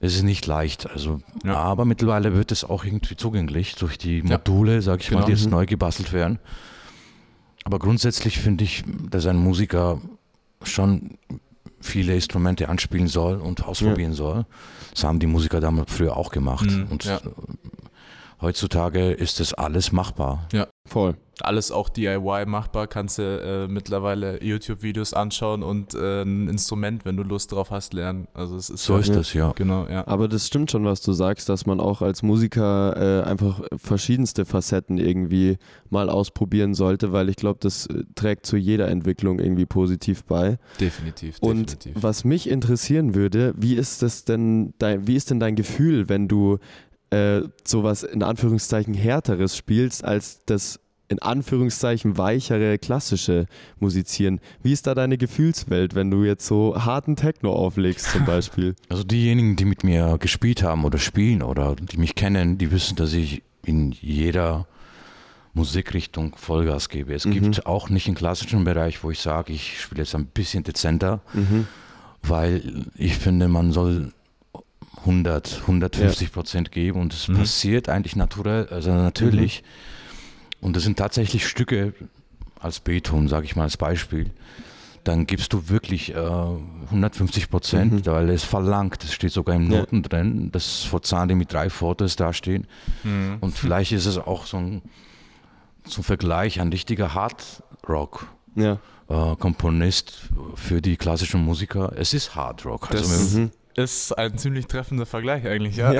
[0.00, 1.54] Es ist nicht leicht, also, Ja.
[1.56, 5.20] aber mittlerweile wird es auch irgendwie zugänglich durch die Module, sag ich Genau.
[5.20, 6.38] mal, die jetzt neu gebastelt werden.
[7.64, 10.00] Aber grundsätzlich finde ich, dass ein Musiker
[10.64, 11.18] schon
[11.80, 14.46] viele Instrumente anspielen soll und ausprobieren soll.
[14.92, 16.70] Das haben die Musiker damals früher auch gemacht.
[16.70, 17.20] Mhm, Und ja.
[18.42, 20.48] Heutzutage ist das alles machbar.
[20.88, 21.14] Voll.
[21.40, 27.16] Alles auch DIY machbar, kannst du äh, mittlerweile YouTube-Videos anschauen und äh, ein Instrument, wenn
[27.16, 28.28] du Lust drauf hast, lernen.
[28.34, 29.14] Also es ist So ist Ja.
[29.14, 29.52] das, ja.
[29.52, 30.06] Genau, ja.
[30.06, 34.44] Aber das stimmt schon, was du sagst, dass man auch als Musiker äh, einfach verschiedenste
[34.44, 35.56] Facetten irgendwie
[35.88, 40.58] mal ausprobieren sollte, weil ich glaube, das äh, trägt zu jeder Entwicklung irgendwie positiv bei.
[40.80, 42.02] Definitiv, Und definitiv.
[42.02, 46.28] was mich interessieren würde, wie ist das denn dein, wie ist denn dein Gefühl, wenn
[46.28, 46.58] du
[47.12, 53.46] äh, sowas in Anführungszeichen härteres spielst als das in Anführungszeichen weichere klassische
[53.78, 54.40] Musizieren?
[54.62, 58.74] Wie ist da deine Gefühlswelt, wenn du jetzt so harten Techno auflegst zum Beispiel?
[58.88, 62.96] Also diejenigen, die mit mir gespielt haben oder spielen oder die mich kennen, die wissen,
[62.96, 64.66] dass ich in jeder
[65.54, 67.12] Musikrichtung Vollgas gebe.
[67.12, 70.64] Es gibt auch nicht einen klassischen Bereich, wo ich sage, ich spiele jetzt ein bisschen
[70.64, 71.66] dezenter, Mhm.
[72.22, 74.12] weil ich finde, man soll
[75.04, 77.36] 100, 150 Prozent geben und es Mhm.
[77.38, 79.62] passiert eigentlich naturell, also natürlich.
[80.60, 81.92] und das sind tatsächlich Stücke
[82.60, 84.30] als Beethoven, sage ich mal als Beispiel,
[85.04, 86.18] dann gibst du wirklich äh,
[86.90, 89.80] 150 Prozent, weil es verlangt, es steht sogar im Ja.
[89.80, 92.68] Noten drin, dass Forzane mit drei Fortes dastehen.
[93.40, 94.82] Und vielleicht ist es auch so ein
[95.84, 98.28] zum Vergleich ein richtiger Hard Rock.
[98.54, 98.78] Ja.
[99.08, 101.92] Äh, Komponist für die klassischen Musiker.
[101.96, 102.92] Es ist Hard Rock.
[102.92, 103.50] Also Das Mhm.
[103.76, 105.92] Ist ein ziemlich treffender Vergleich eigentlich, ja.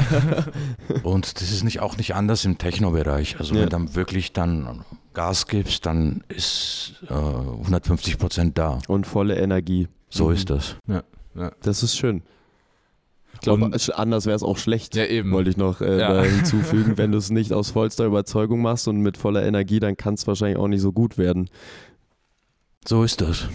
[1.03, 3.39] Und das ist nicht, auch nicht anders im Techno-Bereich.
[3.39, 3.61] Also Ja.
[3.61, 8.79] wenn du dann wirklich dann Gas gibst, dann ist äh, 150 Prozent da.
[8.89, 9.89] Und volle Energie.
[10.09, 10.35] So Mhm.
[10.35, 10.77] ist das.
[11.63, 12.23] Das ist schön.
[13.35, 14.95] Ich glaube, anders wäre es auch schlecht.
[14.95, 15.33] Ja, eben.
[15.33, 16.13] Wollte ich noch äh, Ja.
[16.13, 16.97] da hinzufügen.
[16.99, 20.27] Wenn du es nicht aus vollster Überzeugung machst und mit voller Energie, dann kann es
[20.27, 21.49] wahrscheinlich auch nicht so gut werden.
[22.87, 23.49] So ist das.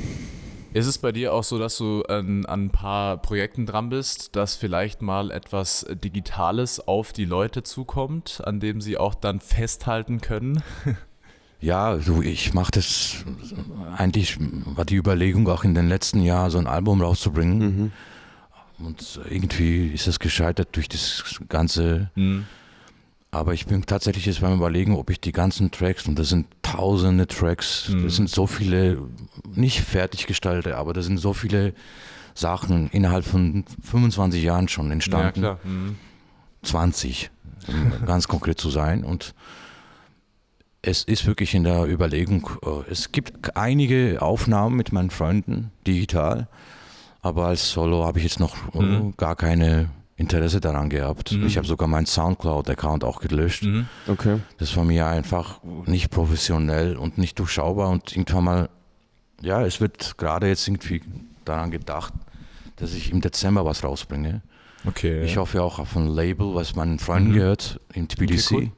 [0.78, 4.36] Ist es bei dir auch so, dass du an, an ein paar Projekten dran bist,
[4.36, 10.22] dass vielleicht mal etwas Digitales auf die Leute zukommt, an dem sie auch dann festhalten
[10.22, 10.62] können?
[11.60, 13.26] Ja, du, ich mache das.
[13.96, 17.58] Eigentlich war die Überlegung auch in den letzten Jahren, so ein Album rauszubringen.
[18.78, 18.86] Mhm.
[18.86, 22.12] Und irgendwie ist das gescheitert durch das ganze.
[23.30, 26.48] Aber ich bin tatsächlich jetzt beim Überlegen, ob ich die ganzen Tracks, und das sind
[26.62, 28.04] tausende Tracks, Mhm.
[28.04, 29.02] das sind so viele,
[29.54, 31.74] nicht fertiggestaltet, aber das sind so viele
[32.34, 35.42] Sachen innerhalb von 25 Jahren schon Ja, entstanden.
[35.42, 35.60] klar.
[35.64, 35.96] Mhm.
[36.64, 37.30] 20,
[37.68, 39.04] um ganz konkret zu sein.
[39.04, 39.34] Und
[40.82, 46.48] es ist wirklich in der Überlegung, äh, es gibt einige Aufnahmen mit meinen Freunden digital,
[47.22, 49.14] aber als Solo habe ich jetzt noch äh, Mhm.
[49.18, 51.32] gar keine Interesse daran gehabt.
[51.32, 51.46] Mhm.
[51.46, 53.64] Ich habe sogar meinen Soundcloud-Account auch gelöscht.
[53.64, 53.86] Mhm.
[54.08, 54.40] Okay.
[54.58, 58.70] Das war mir einfach nicht professionell und nicht durchschaubar und irgendwann mal,
[59.42, 61.02] ja, es wird gerade jetzt irgendwie
[61.46, 62.14] daran gedacht,
[62.78, 64.42] dass ich im Dezember was rausbringe.
[64.86, 65.24] Okay.
[65.24, 67.34] Ich hoffe auch auf ein Label, was meinen Freunden Mhm.
[67.36, 68.56] gehört in Tbilisi.
[68.56, 68.72] Okay,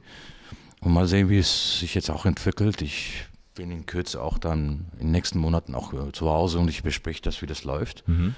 [0.80, 2.82] Und mal sehen, wie es sich jetzt auch entwickelt.
[2.82, 3.24] Ich
[3.54, 6.82] bin in Kürze auch dann in den nächsten Monaten auch äh, zu Hause und ich
[6.82, 8.06] bespreche das, wie das läuft.
[8.08, 8.34] Mhm.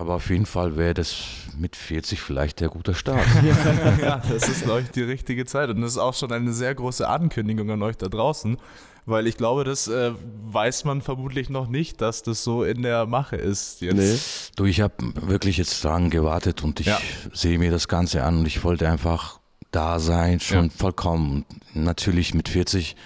[0.00, 1.14] Aber auf jeden Fall wäre das
[1.58, 3.26] mit 40 vielleicht der gute Start.
[4.02, 5.68] ja, das ist, glaube ich, die richtige Zeit.
[5.68, 8.56] Und das ist auch schon eine sehr große Ankündigung an euch da draußen,
[9.04, 10.12] weil ich glaube, das äh,
[10.46, 13.82] weiß man vermutlich noch nicht, dass das so in der Mache ist.
[13.82, 13.94] Jetzt.
[13.96, 14.18] Nee.
[14.56, 14.94] Du, ich habe
[15.26, 16.98] wirklich jetzt dran gewartet und ich Ja.
[17.34, 19.38] sehe mir das Ganze an und ich wollte einfach
[19.70, 20.70] da sein, schon Ja.
[20.78, 21.44] vollkommen.
[21.74, 22.96] Natürlich mit 40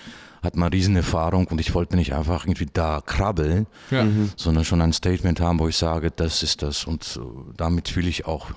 [0.45, 4.07] hat man Riesenerfahrung und ich wollte nicht einfach irgendwie da krabbeln, Ja.
[4.37, 7.27] sondern schon ein Statement haben, wo ich sage, das ist das und äh,
[7.57, 8.49] damit will ich auch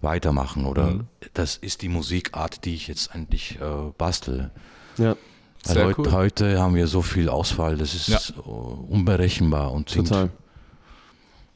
[0.00, 1.04] weitermachen oder Mhm.
[1.34, 4.50] das ist die Musikart, die ich jetzt eigentlich äh, bastel.
[4.96, 5.16] Ja,
[5.64, 6.12] Weil Sehr heut, cool.
[6.12, 8.18] heute haben wir so viel Auswahl, das ist Ja.
[8.36, 10.30] äh, unberechenbar und sind- total.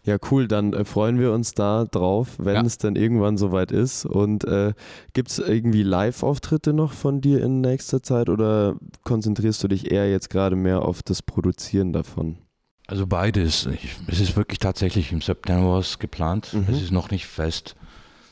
[0.04, 0.48] Ja, cool.
[0.48, 2.62] Dann äh, freuen wir uns da drauf, wenn Ja.
[2.62, 4.04] es dann irgendwann soweit ist.
[4.04, 4.72] Und äh,
[5.12, 10.10] gibt es irgendwie Live-Auftritte noch von dir in nächster Zeit oder konzentrierst du dich eher
[10.10, 12.38] jetzt gerade mehr auf das Produzieren davon?
[12.88, 13.66] Also beides.
[13.66, 16.52] Ich, es ist wirklich tatsächlich im September was geplant.
[16.52, 16.66] Mhm.
[16.68, 17.76] Es ist noch nicht fest,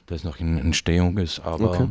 [0.07, 1.89] dass es noch in Entstehung ist, aber Okay.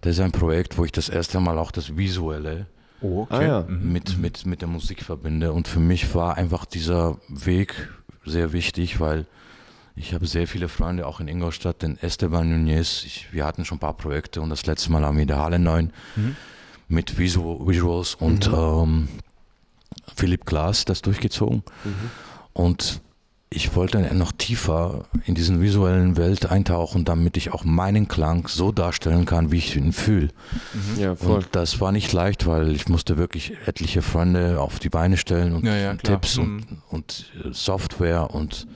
[0.00, 2.66] das ist ein Projekt, wo ich das erste Mal auch das Visuelle
[3.02, 3.34] Oh, okay.
[3.36, 3.66] Ah, ja.
[3.68, 3.92] Mhm.
[3.92, 5.52] mit, mit, mit der Musik verbinde.
[5.52, 7.88] Und für mich war einfach dieser Weg
[8.26, 9.26] sehr wichtig, weil
[9.94, 13.02] ich habe sehr viele Freunde auch in Ingolstadt, den Esteban Nunez.
[13.04, 15.38] Ich, wir hatten schon ein paar Projekte und das letzte Mal haben wir in der
[15.38, 16.36] Halle 9 Mhm.
[16.88, 19.08] mit Visu Visuals und ähm,
[20.14, 21.62] Philipp Glass das durchgezogen.
[22.52, 23.00] Und
[23.48, 28.72] ich wollte noch tiefer in diesen visuellen Welt eintauchen, damit ich auch meinen Klang so
[28.72, 30.28] darstellen kann, wie ich ihn fühle.
[30.98, 31.36] Ja, voll.
[31.36, 35.54] Und das war nicht leicht, weil ich musste wirklich etliche Freunde auf die Beine stellen
[35.54, 35.94] und Ja, ja.
[35.94, 36.42] Tipps Mhm.
[36.44, 38.66] und, und äh, Software und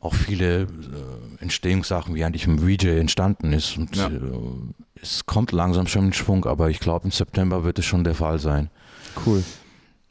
[0.00, 0.66] auch viele äh,
[1.40, 3.76] Entstehungssachen, wie eigentlich im VJ entstanden ist.
[3.76, 4.06] Und Ja.
[4.06, 4.20] äh,
[5.02, 8.14] es kommt langsam schon in Schwung, aber ich glaube, im September wird es schon der
[8.14, 8.70] Fall sein.
[9.26, 9.42] Cool.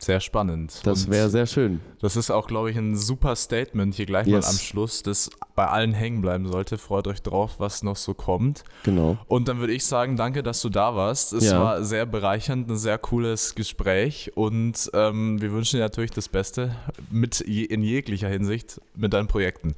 [0.02, 0.80] Sehr spannend.
[0.84, 1.82] Das wäre sehr schön.
[2.00, 4.45] Das ist auch, glaube ich, ein super Statement hier gleich Yes.
[4.45, 6.78] mal am Schluss, das bei allen hängen bleiben sollte.
[6.78, 8.64] Freut euch drauf, was noch so kommt.
[8.84, 9.18] Genau.
[9.28, 11.34] Und dann würde ich sagen, danke, dass du da warst.
[11.34, 11.60] Es Ja.
[11.62, 16.74] war sehr bereichernd, ein sehr cooles Gespräch und ähm, wir wünschen dir natürlich das Beste
[17.12, 19.76] mit je, in jeglicher Hinsicht mit deinen Projekten.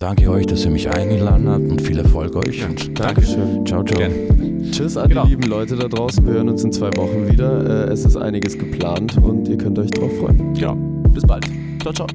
[0.00, 2.64] Danke euch, dass ihr mich eingeladen habt und viel Erfolg euch.
[2.66, 3.66] Und Dankeschön.
[3.66, 3.98] ciao, ciao.
[3.98, 4.14] Gerne.
[4.70, 5.24] Tschüss an Genau.
[5.24, 6.26] die lieben Leute da draußen.
[6.26, 7.88] Wir hören uns in zwei Wochen wieder.
[7.88, 10.54] Äh, es ist einiges geplant und ihr könnt euch drauf freuen.
[10.54, 10.74] Genau.
[11.12, 11.44] Bis bald.
[11.82, 12.06] Ciao, ciao.